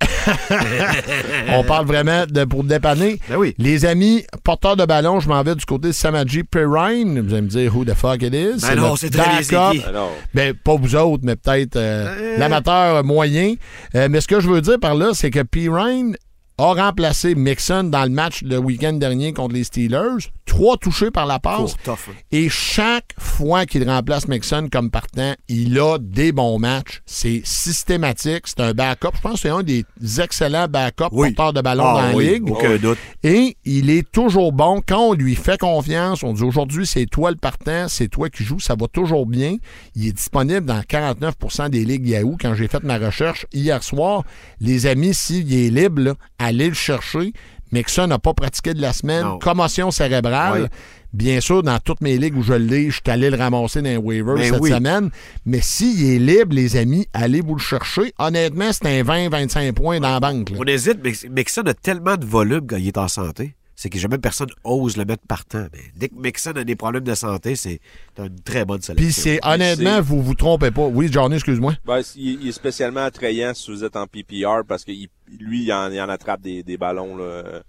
[1.52, 3.18] On parle vraiment de, pour dépanner.
[3.28, 3.54] Ben oui.
[3.58, 7.20] Les amis, porteurs de ballon, je m'en vais du côté de Samaji Perrine.
[7.20, 8.60] Vous allez me dire who the fuck it is.
[8.62, 10.08] Ben non, c'est très bien, non.
[10.34, 13.54] Ben, pas vous autres, mais peut-être euh, l'amateur moyen.
[13.94, 15.68] Euh, mais ce que je veux dire par là, c'est que P.
[16.60, 20.28] A remplacé Mixon dans le match le week-end dernier contre les Steelers.
[20.44, 21.76] Trois touchés par la passe.
[21.84, 22.12] Tough, hein.
[22.32, 27.00] Et chaque fois qu'il remplace Mixon comme partant, il a des bons matchs.
[27.06, 28.46] C'est systématique.
[28.46, 29.10] C'est un backup.
[29.14, 29.84] Je pense que c'est un des
[30.20, 31.30] excellents backups Oui.
[31.32, 32.50] porteurs de ballon Ah dans la oui, ligue.
[32.50, 32.98] aucun doute.
[33.22, 34.82] Et il est toujours bon.
[34.84, 38.42] Quand on lui fait confiance, on dit aujourd'hui, c'est toi le partant, c'est toi qui
[38.42, 39.58] joues, ça va toujours bien.
[39.94, 42.36] Il est disponible dans 49% des ligues Yahoo.
[42.40, 44.24] Quand j'ai fait ma recherche hier soir,
[44.60, 46.14] les amis, s'il est libre, là,
[46.48, 47.32] allez le chercher.
[47.72, 49.22] Mixon n'a pas pratiqué de la semaine.
[49.24, 49.38] Non.
[49.38, 50.62] Commotion cérébrale.
[50.62, 50.68] Oui.
[51.14, 53.88] Bien sûr, dans toutes mes ligues où je l'ai, je suis allé le ramasser dans
[53.88, 54.70] les waivers Ben cette oui.
[54.70, 55.10] semaine.
[55.46, 58.12] Mais s'il est libre, les amis, allez vous le chercher.
[58.18, 60.50] Honnêtement, c'est un 20-25 points dans la banque.
[60.50, 60.56] là.
[60.60, 63.54] On hésite, mais Mixon a tellement de volume quand il est en santé.
[63.80, 65.66] C'est que jamais personne ose le mettre partant.
[65.72, 67.78] Mais dès que Mixon a des problèmes de santé, c'est
[68.18, 69.06] une très bonne sélection.
[69.06, 70.82] Puis c'est honnêtement, vous vous trompez pas.
[70.88, 71.74] Oui, Johnny, excuse-moi.
[71.86, 75.08] Ben, il, il est spécialement attrayant si vous êtes en PPR parce que il-
[75.38, 77.62] lui, il en, il en attrape des, des ballons là,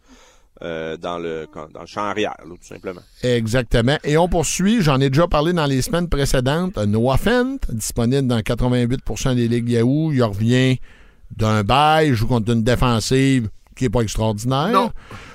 [0.64, 3.02] euh, dans le quand- dans le champ arrière, là, tout simplement.
[3.22, 3.98] Exactement.
[4.04, 4.82] Et on poursuit.
[4.82, 6.76] J'en ai déjà parlé dans les semaines précédentes.
[6.78, 10.12] Noah Fent, disponible dans 88% des ligues Yahoo.
[10.12, 10.80] Il revient
[11.38, 14.70] d'un bail, joue contre une défensive qui n'est pas extraordinaire.
[14.70, 14.92] Non.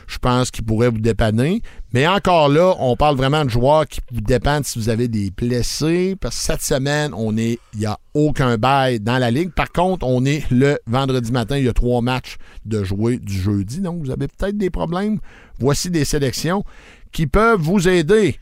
[0.06, 1.62] Je pense qu'il pourrait vous dépanner.
[1.92, 5.30] Mais encore là, on parle vraiment de joueurs qui vous dépendent si vous avez des
[5.30, 6.16] blessés.
[6.20, 9.50] Parce que cette semaine, on est, il n'y a aucun bail dans la ligue.
[9.52, 11.56] Par contre, on est le vendredi matin.
[11.56, 13.80] Il y a trois matchs de jouer du jeudi.
[13.80, 15.18] Donc, vous avez peut-être des problèmes.
[15.58, 16.64] Voici des sélections
[17.12, 18.38] qui peuvent vous aider.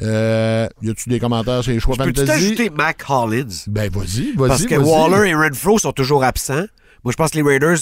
[0.00, 2.54] Euh, y a-tu des commentaires sur les choix Peux-tu fantasy?
[2.54, 3.64] t'ajouter Mac Hollins?
[3.66, 4.48] Ben, vas-y, vas-y.
[4.48, 4.74] Parce que.
[4.76, 6.66] Waller et Renfro sont toujours absents.
[7.04, 7.78] Moi, je pense que les Raiders,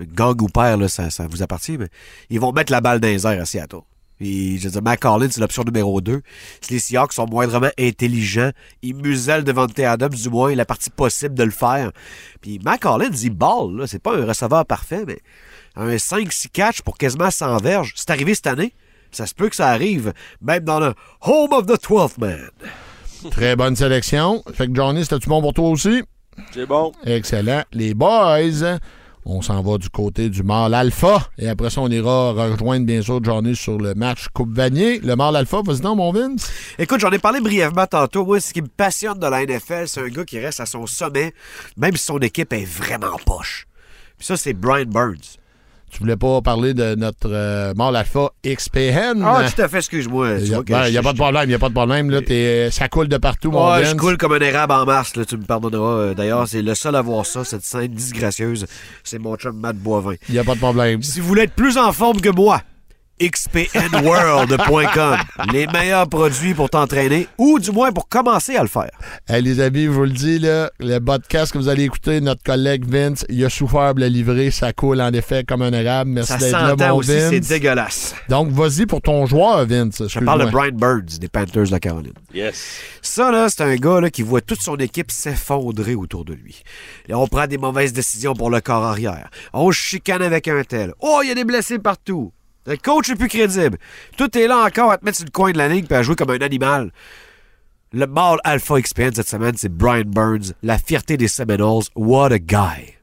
[0.00, 1.88] gang ou père, là, ça, ça vous appartient, mais
[2.30, 3.80] ils vont mettre la balle dans les airs à Seattle.
[4.18, 6.22] Puis, je veux dire, Mac Hollins, c'est l'option numéro 2.
[6.62, 9.84] Si les Seahawks sont moindrement intelligents, ils musellent devant T.
[9.84, 11.92] Adams, du moins, la partie possible de le faire.
[12.40, 13.86] Puis Mac Hollins, il balle, là.
[13.86, 15.18] C'est pas un receveur parfait, mais
[15.76, 17.92] un 5-6 catch pour quasiment 100 verges.
[17.94, 18.72] C'est arrivé cette année.
[19.12, 22.50] Ça se peut que ça arrive, même dans le Home of the 12th Man.
[23.30, 24.42] Très bonne sélection.
[24.54, 26.02] Fait que Johnny, c'était-tu bon pour toi aussi?
[26.52, 26.92] C'est bon.
[27.04, 27.64] Excellent.
[27.72, 28.78] Les boys,
[29.28, 31.28] on s'en va du côté du mâle alpha.
[31.36, 35.00] Et après ça, on ira rejoindre bien sûr Johnny sur le match Coupe Vanier.
[35.00, 36.50] Le mâle alpha, vas-y donc, mon Vince.
[36.78, 38.24] Écoute, j'en ai parlé brièvement tantôt.
[38.24, 40.86] Moi, ce qui me passionne de la NFL, c'est un gars qui reste à son
[40.86, 41.34] sommet,
[41.76, 43.66] même si son équipe est vraiment poche.
[44.16, 45.38] Puis ça, c'est Brian Burns.
[45.90, 49.22] Tu voulais pas parler de notre euh, mâle alpha XPN?
[49.24, 50.32] Ah, tout à fait, excuse-moi.
[50.40, 52.10] Il n'y a, ben, je- y a pas de problème, il a pas de problème.
[52.10, 55.16] Là, t'es- ça coule de partout, mon Ouais, je coule comme un érable en mars,
[55.16, 55.90] là, tu me pardonneras.
[55.98, 58.66] Euh, D'ailleurs, c'est le seul à voir ça, cette scène disgracieuse.
[59.04, 60.14] C'est mon chum Matt Boivin.
[60.28, 61.02] Il n'y a pas de problème.
[61.02, 62.60] Si vous voulez être plus en forme que moi,
[63.20, 65.16] xpnworld.com.
[65.52, 68.90] Les meilleurs produits pour t'entraîner, ou du moins pour commencer à le faire.
[69.28, 72.42] Hey, les amis, je vous le dis, là, le podcast que vous allez écouter, notre
[72.42, 74.50] collègue Vince, il a souffert de le livrer.
[74.50, 76.10] Ça coule en effet comme un érable.
[76.10, 77.48] Merci d'être là, mon aussi, c'est Vince.
[77.48, 78.14] dégueulasse.
[78.28, 80.02] Donc, vas-y pour ton joueur, Vince.
[80.06, 82.12] Je parle de Brian Burns des Panthers de Caroline.
[82.34, 82.80] Yes.
[83.02, 86.62] Ça, là, c'est un gars là, qui voit toute son équipe s'effondrer autour de lui.
[87.08, 89.30] Et on prend des mauvaises décisions pour le corps arrière.
[89.52, 90.92] On chicane avec un tel.
[91.00, 92.32] Oh, il y a des blessés partout.
[92.66, 93.78] Le coach est plus crédible.
[94.16, 96.02] Tout est là encore à te mettre sur le coin de la ligne et à
[96.02, 96.90] jouer comme un animal.
[97.92, 101.84] Le mâle Alpha XPN cette semaine, c'est Brian Burns, la fierté des Seminoles.
[101.94, 102.95] What a guy.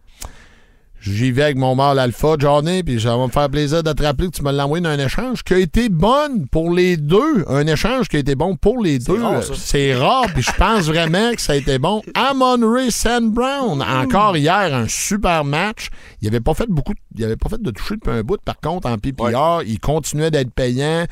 [1.06, 4.02] J'y vais avec mon mâle alpha, Johnny, puis ça va me faire plaisir de te
[4.04, 6.96] rappeler que tu me l'as envoyé dans un échange qui a été bon pour les
[6.96, 7.44] deux.
[7.50, 9.20] Un échange qui a été bon pour les deux.
[9.54, 12.02] C'est rare, puis je pense vraiment que ça a été bon.
[12.16, 15.90] Amon Ray Sand Brown, encore hier, un super match.
[16.22, 18.40] Il avait pas fait beaucoup, il avait pas fait de toucher depuis un bout.
[18.42, 21.06] Par contre, en PPR, il continuait d'être payant.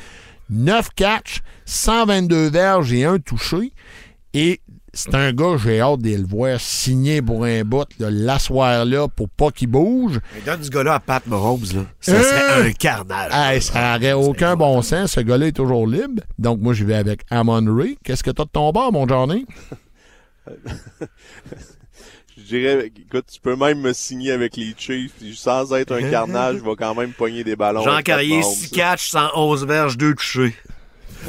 [0.50, 3.74] 9 catchs, 122 verges et un touché.
[4.34, 4.62] Et
[4.94, 9.30] c'est un gars, j'ai hâte de le voir signer pour un bout, l'asseoir là, pour
[9.30, 10.20] pas qu'il bouge.
[10.36, 11.86] Mais donne ce gars-là à Pat Mahomes, là.
[12.02, 12.22] Ça Euh.
[12.24, 13.32] serait un carnage.
[13.34, 15.12] Hey, ça n'aurait aucun bon sens.
[15.14, 16.22] Ce gars-là est toujours libre.
[16.38, 17.98] Donc, moi, j'y vais avec Amon Ray.
[18.04, 19.46] Qu'est-ce que t'as de ton bord, mon Johnny?
[22.38, 26.58] Je dirais, écoute, tu peux même me signer avec les Chiefs, sans être un carnage,
[26.58, 27.84] je vais quand même pogner des ballons.
[27.84, 28.54] Jean Carrier, Mahomes.
[28.56, 30.56] 6 catchs, 111 verges, 2 touchés.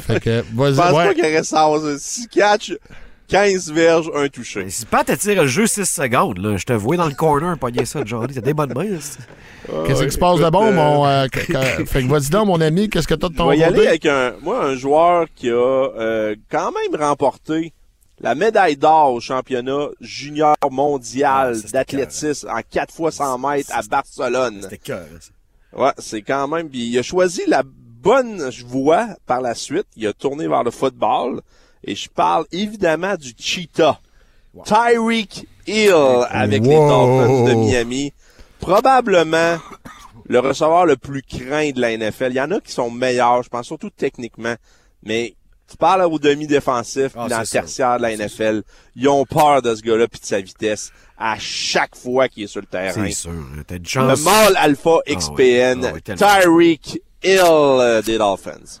[0.07, 0.73] Fait que, vas-y.
[0.73, 1.05] Je pense ouais.
[1.07, 1.69] pas qu'il y aurait ça.
[1.99, 2.73] 6 catch,
[3.27, 4.63] 15 verges, un touché.
[4.65, 7.57] Mais Si Pat attire le jeu 6 secondes, là, je te vois dans le corner
[7.57, 8.33] pogner ça, Johnny.
[8.33, 8.83] T'as des bonnes mains.
[8.83, 9.83] là.
[9.87, 11.05] Qu'est-ce qui se passe de bon, mon.
[11.07, 13.49] euh, que- que- fait que, vas-y donc, mon ami, qu'est-ce que t'as de Je ton
[13.49, 13.87] vais y aller côté?
[13.87, 17.73] avec un, moi, un joueur qui a euh, quand même remporté
[18.19, 23.81] la médaille d'or au championnat junior mondial Ah, d'athlétisme en 4 fois 100 mètres à
[23.83, 24.59] Barcelone.
[24.63, 25.05] C'était cœur.
[25.13, 25.81] hein, ça.
[25.81, 26.69] Ouais, c'est quand même.
[26.69, 29.87] Puis il a choisi la bonne voie par la suite.
[29.95, 31.41] Il a tourné vers le football.
[31.83, 33.99] Et je parle évidemment du cheetah.
[34.65, 35.93] Tyreek Hill
[36.29, 36.69] avec les.
[36.75, 38.13] Dolphins de Miami.
[38.59, 39.57] Probablement
[40.25, 42.27] le receveur le plus craint de la NFL.
[42.31, 44.55] Il y en a qui sont meilleurs, je pense surtout techniquement,
[45.03, 45.35] mais
[45.69, 48.63] tu parles au demi-défensif Ah, dans le tertiaire de la NFL,
[48.95, 52.47] ils ont peur de ce gars-là puis de sa vitesse à chaque fois qu'il est
[52.47, 53.05] sur le terrain.
[53.05, 53.31] C'est sûr.
[53.67, 55.85] T'as une Le mâle alpha Ah XPN.
[55.85, 56.15] Ah.
[56.41, 58.79] Tyreek Hill euh, des Dolphins.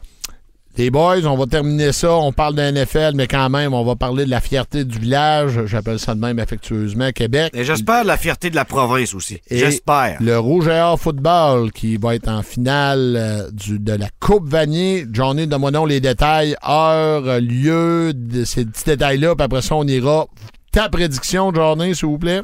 [0.75, 2.15] Les boys, on va terminer ça.
[2.15, 5.67] On parle de NFL, mais quand même, on va parler de la fierté du village.
[5.67, 7.51] J'appelle ça de même affectueusement, Québec.
[7.55, 9.39] Et j'espère la fierté de la province aussi.
[9.51, 10.17] J'espère.
[10.19, 14.49] Le Rouge et Or Football qui va être en finale euh, du, de la Coupe
[14.49, 15.05] Vanier.
[15.11, 19.85] Johnny, donne-moi donc les détails, heure, lieu, de ces petits détails-là, puis après ça, on
[19.85, 20.25] ira.
[20.71, 22.41] Ta prédiction, Johnny, s'il vous plaît.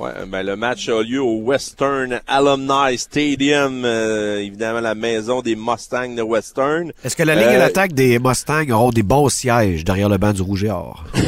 [0.00, 5.54] Ouais, ben le match a lieu au Western Alumni Stadium, euh, évidemment la maison des
[5.56, 6.90] Mustangs de Western.
[7.04, 10.16] Est-ce que la ligne Euh, et l'attaque des Mustangs auront des bons sièges derrière le
[10.16, 11.04] banc du Rouge et Or?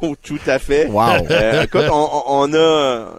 [0.00, 0.86] Oh, tout à fait.
[0.86, 1.26] Wow.
[1.28, 3.18] Euh, écoute, on, on- a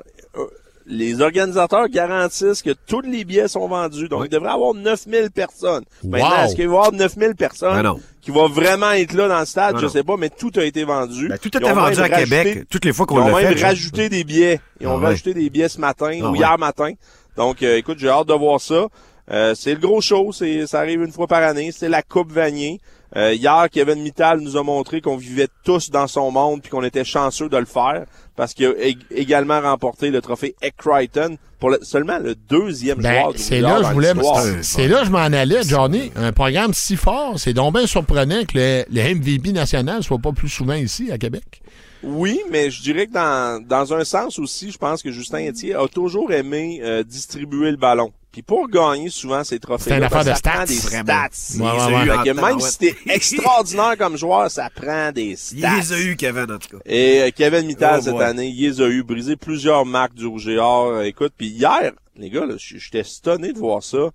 [0.91, 4.09] les organisateurs garantissent que tous les billets sont vendus.
[4.09, 4.27] Donc, Oui.
[4.29, 5.83] il devrait y avoir 9000 personnes.
[6.03, 9.39] Maintenant, est-ce qu'il va y avoir 9000 personnes Ben qui vont vraiment être là dans
[9.39, 9.75] le stade?
[9.75, 9.91] Ben je non.
[9.91, 11.29] sais pas, mais tout a été vendu.
[11.29, 12.63] Ben, tout Ils était ont vendu même à rajouté- Québec.
[12.69, 13.57] Toutes les fois Ils qu'on ont l'a même fait.
[13.57, 14.59] je- rajouté des billets.
[14.81, 15.05] Ils ont Ah ouais.
[15.05, 16.39] rajouté des billets ce matin Ah ou ouais.
[16.39, 16.91] hier matin.
[17.37, 18.87] Donc, euh, écoute, j'ai hâte de voir ça.
[19.31, 22.31] Euh, c'est le gros show, c'est ça arrive une fois par année, c'est la Coupe
[22.31, 22.81] Vanier.
[23.15, 26.83] Euh, hier, Kevin Mittal nous a montré qu'on vivait tous dans son monde puis qu'on
[26.83, 28.05] était chanceux de le faire
[28.35, 32.99] parce qu'il a ég- également remporté le trophée Eck Crichton pour le- seulement le deuxième
[32.99, 34.13] Ben, joueur du c'est là, je voulais.
[34.61, 36.11] C'est- là que je m'en allais, Johnny.
[36.15, 40.31] Un programme si fort, c'est donc bien surprenant que le, le MVP national soit pas
[40.31, 41.61] plus souvent ici, à Québec.
[42.03, 45.73] Oui, mais je dirais que dans, dans un sens aussi, je pense que Justin Etier
[45.73, 48.13] a toujours aimé euh, distribuer le ballon.
[48.31, 51.29] Puis pour gagner souvent ces trophées, C'est une affaire de ça prend stats, des stats.
[51.57, 52.11] Ouais, ouais, ouais.
[52.11, 55.77] a eu même si t'es extraordinaire comme joueur, ça prend des Il stats.
[55.79, 56.83] les a eu, Kevin, en tout cas.
[56.85, 60.27] Et euh, Kevin Mittal, Oh cette année, il les a eu, brisé plusieurs marques du
[60.27, 60.87] Rouge et Or.
[60.91, 64.09] Euh, Écoute, puis hier, les gars, j'étais stonné de voir ça.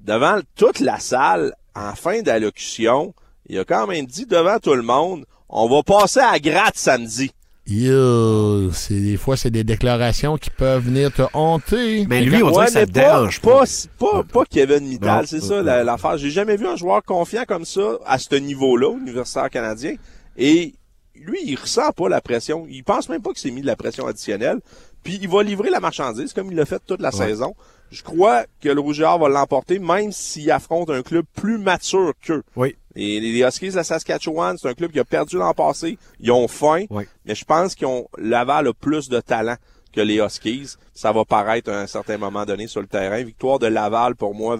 [0.00, 3.14] Devant toute la salle, en fin d'allocution,
[3.48, 7.30] il a quand même dit devant tout le monde, on va passer à gratte samedi.
[7.68, 12.06] Yeah, c'est des fois c'est des déclarations qui peuvent venir te hanter.
[12.08, 13.64] Mais lui, on dirait Ouais, que ça te dérange pas.
[13.98, 16.16] pas, pas, Kevin Mittal, c'est ça l'affaire.
[16.16, 19.94] J'ai jamais vu un joueur confiant comme ça à ce niveau-là, universitaire canadien.
[20.36, 20.74] Et
[21.16, 22.66] lui, il ressent pas la pression.
[22.68, 24.60] Il pense même pas qu'il s'est mis de la pression additionnelle.
[25.02, 27.54] Puis il va livrer la marchandise comme il l'a fait toute la saison.
[27.90, 31.58] Je crois que le Rouge et Or va l'emporter, même s'il affronte un club plus
[31.58, 32.42] mature qu'eux.
[32.56, 32.76] Oui.
[32.96, 35.98] Et les Huskies de la Saskatchewan, c'est un club qui a perdu l'an passé.
[36.18, 36.84] Ils ont faim.
[36.90, 37.04] Oui.
[37.26, 39.56] Mais je pense qu'ils ont Laval a plus de talent
[39.92, 40.76] que les Huskies.
[40.94, 43.22] Ça va paraître à un certain moment donné sur le terrain.
[43.22, 44.56] Victoire de Laval pour moi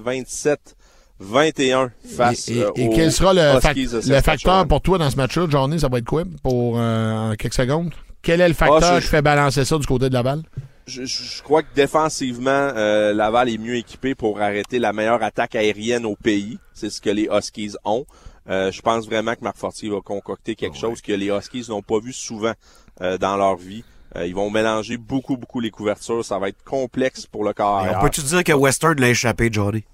[1.21, 4.99] 27-21 face Et, et- euh, et aux quel sera le, fac- Huskies facteur pour toi
[4.99, 5.81] dans ce match-là, Johnny?
[5.81, 7.93] Ça va être quoi pour euh, quelques secondes?
[8.23, 10.43] Quel est le facteur Ah, je- qui fait balancer ça du côté de Laval?
[10.87, 15.23] je, je- je crois que défensivement, euh, Laval est mieux équipé pour arrêter la meilleure
[15.23, 16.59] attaque aérienne au pays.
[16.75, 18.05] C'est ce que les Huskies ont.
[18.49, 21.83] Euh, je pense vraiment que Marc Fortier va concocter quelque chose que les Huskies n'ont
[21.83, 22.53] pas vu souvent
[23.01, 23.85] euh, dans leur vie.
[24.15, 26.25] Euh, ils vont mélanger beaucoup, beaucoup les couvertures.
[26.25, 27.99] Ça va être complexe pour le corps arrière.
[28.01, 29.85] on peut-tu dire que Western l'a échappé, Johnny?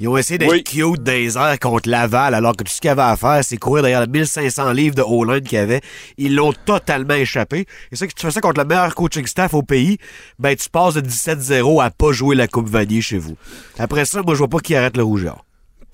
[0.00, 0.64] Ils ont essayé d'être Oui.
[0.64, 3.82] cute les airs contre Laval, alors que tout ce qu'il avait à faire, c'est courir
[3.84, 5.82] derrière les 1500 livres de O-line qu'il y avait.
[6.18, 7.66] Ils l'ont totalement échappé.
[7.92, 9.98] Et ça, que tu fais ça contre le meilleur coaching staff au pays,
[10.40, 13.36] ben, tu passes de 17-0 à pas jouer la Coupe Vanier chez vous.
[13.78, 15.44] Après ça, moi, je vois pas qui arrête le rougeur.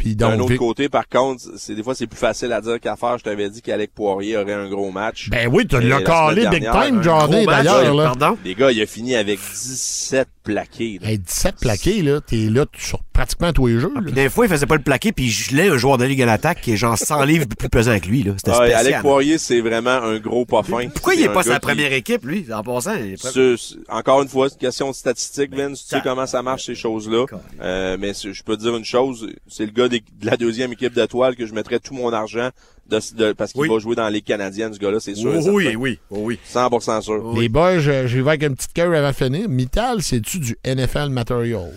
[0.00, 2.80] Puis D'un autre Vic- côté, par contre, c'est des fois c'est plus facile à dire
[2.80, 3.18] qu'à faire.
[3.18, 5.28] Je t'avais dit qu'Alec Poirier aurait un gros match.
[5.28, 7.94] ben oui, tu Et l'as la calé big time, un Johnny, Gros match, d'ailleurs.
[7.94, 8.04] là.
[8.18, 8.38] Pardon?
[8.42, 10.98] Les gars, il a fini avec 17 plaqués.
[11.02, 11.08] là.
[11.10, 13.92] Hey, 17 plaqués, là, t'es là sur pratiquement tous les jeux.
[14.04, 16.22] Puis des fois, il faisait pas le plaqué, puis il gelait un joueur de ligue
[16.22, 18.32] à l'attaque qui est genre 100 livres plus pesant que lui, là.
[18.38, 18.86] C'était Ah, spécial.
[18.86, 20.88] Alec Poirier, c'est vraiment un gros pas fin.
[20.88, 22.94] Pourquoi il est pas sa qui- première équipe, lui, en passant?
[22.94, 25.82] il est pas- Ce- ce- encore une fois, c'est une question de statistique, Vince.
[25.86, 27.20] Tu sais comment ça marche, ces choses-là.
[27.20, 27.40] D'accord.
[27.60, 30.94] Euh, mais je peux te dire une chose, c'est le gars de la deuxième équipe
[30.94, 32.48] d'étoiles que je mettrais tout mon argent
[32.88, 33.68] de, de- parce qu'il Oui.
[33.68, 35.30] va jouer dans les Canadiennes, ce gars-là, c'est sûr.
[35.52, 36.38] oui, oui, oh, oui.
[36.52, 37.34] 100% sûr.
[37.38, 39.48] Les boys, je- j'y vais avec une petite cœur avant de finir.
[39.48, 41.70] Mittal, c'est-tu du NFL material?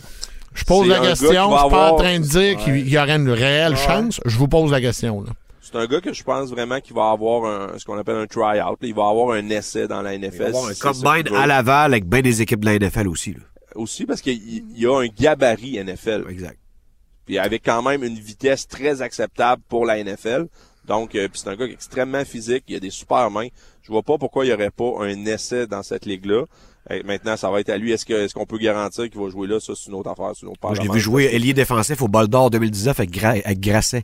[0.53, 3.30] Je pose la question, je suis pas en train de dire qu'il y aurait une
[3.30, 3.78] réelle Ouais.
[3.80, 4.20] chance.
[4.26, 5.22] Je vous pose la question.
[5.22, 5.32] Là.
[5.61, 8.28] C'est un gars que je pense vraiment qu'il va avoir un, ce qu'on appelle un
[8.28, 8.78] try-out.
[8.82, 10.43] Il va avoir un essai dans la Il va NFL.
[10.43, 13.39] avoir un combine à Laval avec bien des équipes de la NFL aussi, là.
[13.76, 16.26] Aussi parce qu'il il y a un gabarit NFL.
[16.30, 16.59] Exact.
[17.26, 20.45] puis avec quand même une vitesse très acceptable pour la NFL.
[20.86, 23.47] Donc, euh, puis c'est un gars qui est extrêmement physique, il a des super mains.
[23.82, 26.43] Je vois pas pourquoi il y aurait pas un essai dans cette ligue-là.
[27.05, 27.91] Maintenant, ça va être à lui.
[27.91, 29.59] Est-ce que est-ce qu'on peut garantir qu'il va jouer là?
[29.59, 32.01] Ça, c'est une autre affaire, c'est une autre Moi, je l'ai vu jouer ailier défensif
[32.01, 34.03] au Bol d'Or 2019 avec, Gra- avec Grasset.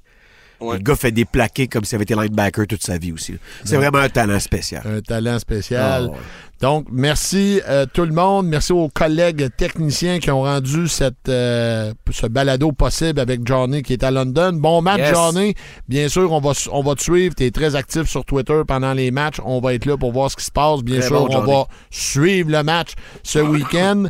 [0.61, 0.77] Ouais.
[0.77, 3.35] Le gars fait des plaqués comme s'il avait été linebacker toute sa vie aussi.
[3.63, 4.83] C'est vraiment un talent spécial.
[4.85, 6.07] Un talent spécial.
[6.09, 6.17] Ah, ouais.
[6.61, 8.47] Donc, merci euh, tout le monde.
[8.47, 13.93] Merci aux collègues techniciens qui ont rendu cette, euh, ce balado possible avec Johnny qui
[13.93, 14.51] est à London.
[14.53, 15.13] Bon match, Yes.
[15.13, 15.53] Johnny.
[15.87, 17.33] Bien sûr, on va, on va te suivre.
[17.35, 19.37] Tu es très actif sur Twitter pendant les matchs.
[19.45, 20.81] On va être là pour voir ce qui se passe.
[20.81, 22.91] Bien Très sûr, bon, on va suivre le match
[23.23, 24.07] ce week-end.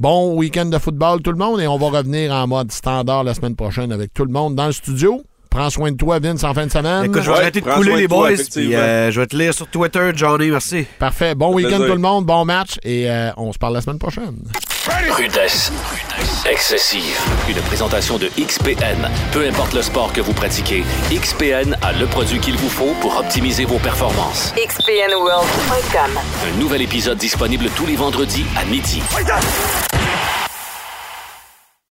[0.00, 1.60] Bon week-end de football, tout le monde.
[1.60, 4.66] Et on va revenir en mode standard la semaine prochaine avec tout le monde dans
[4.66, 5.22] le studio.
[5.52, 7.04] Prends soin de toi, Vince, en fin de semaine.
[7.04, 9.52] Écoute, je vais Ouais, arrêter de couler les boys, puis euh, je vais te lire
[9.52, 10.86] sur Twitter, Johnny, merci.
[10.98, 11.34] Parfait.
[11.34, 12.24] Bon week-end tout le monde.
[12.24, 12.78] Bon match.
[12.82, 14.34] Et euh, on se parle la semaine prochaine.
[15.10, 15.70] Rudesse.
[16.50, 17.18] Excessive.
[17.48, 19.08] Une présentation de XPN.
[19.32, 23.18] Peu importe le sport que vous pratiquez, XPN a le produit qu'il vous faut pour
[23.18, 24.54] optimiser vos performances.
[24.56, 26.18] XPNWorld.com.
[26.50, 29.02] Un nouvel épisode disponible tous les vendredis à midi.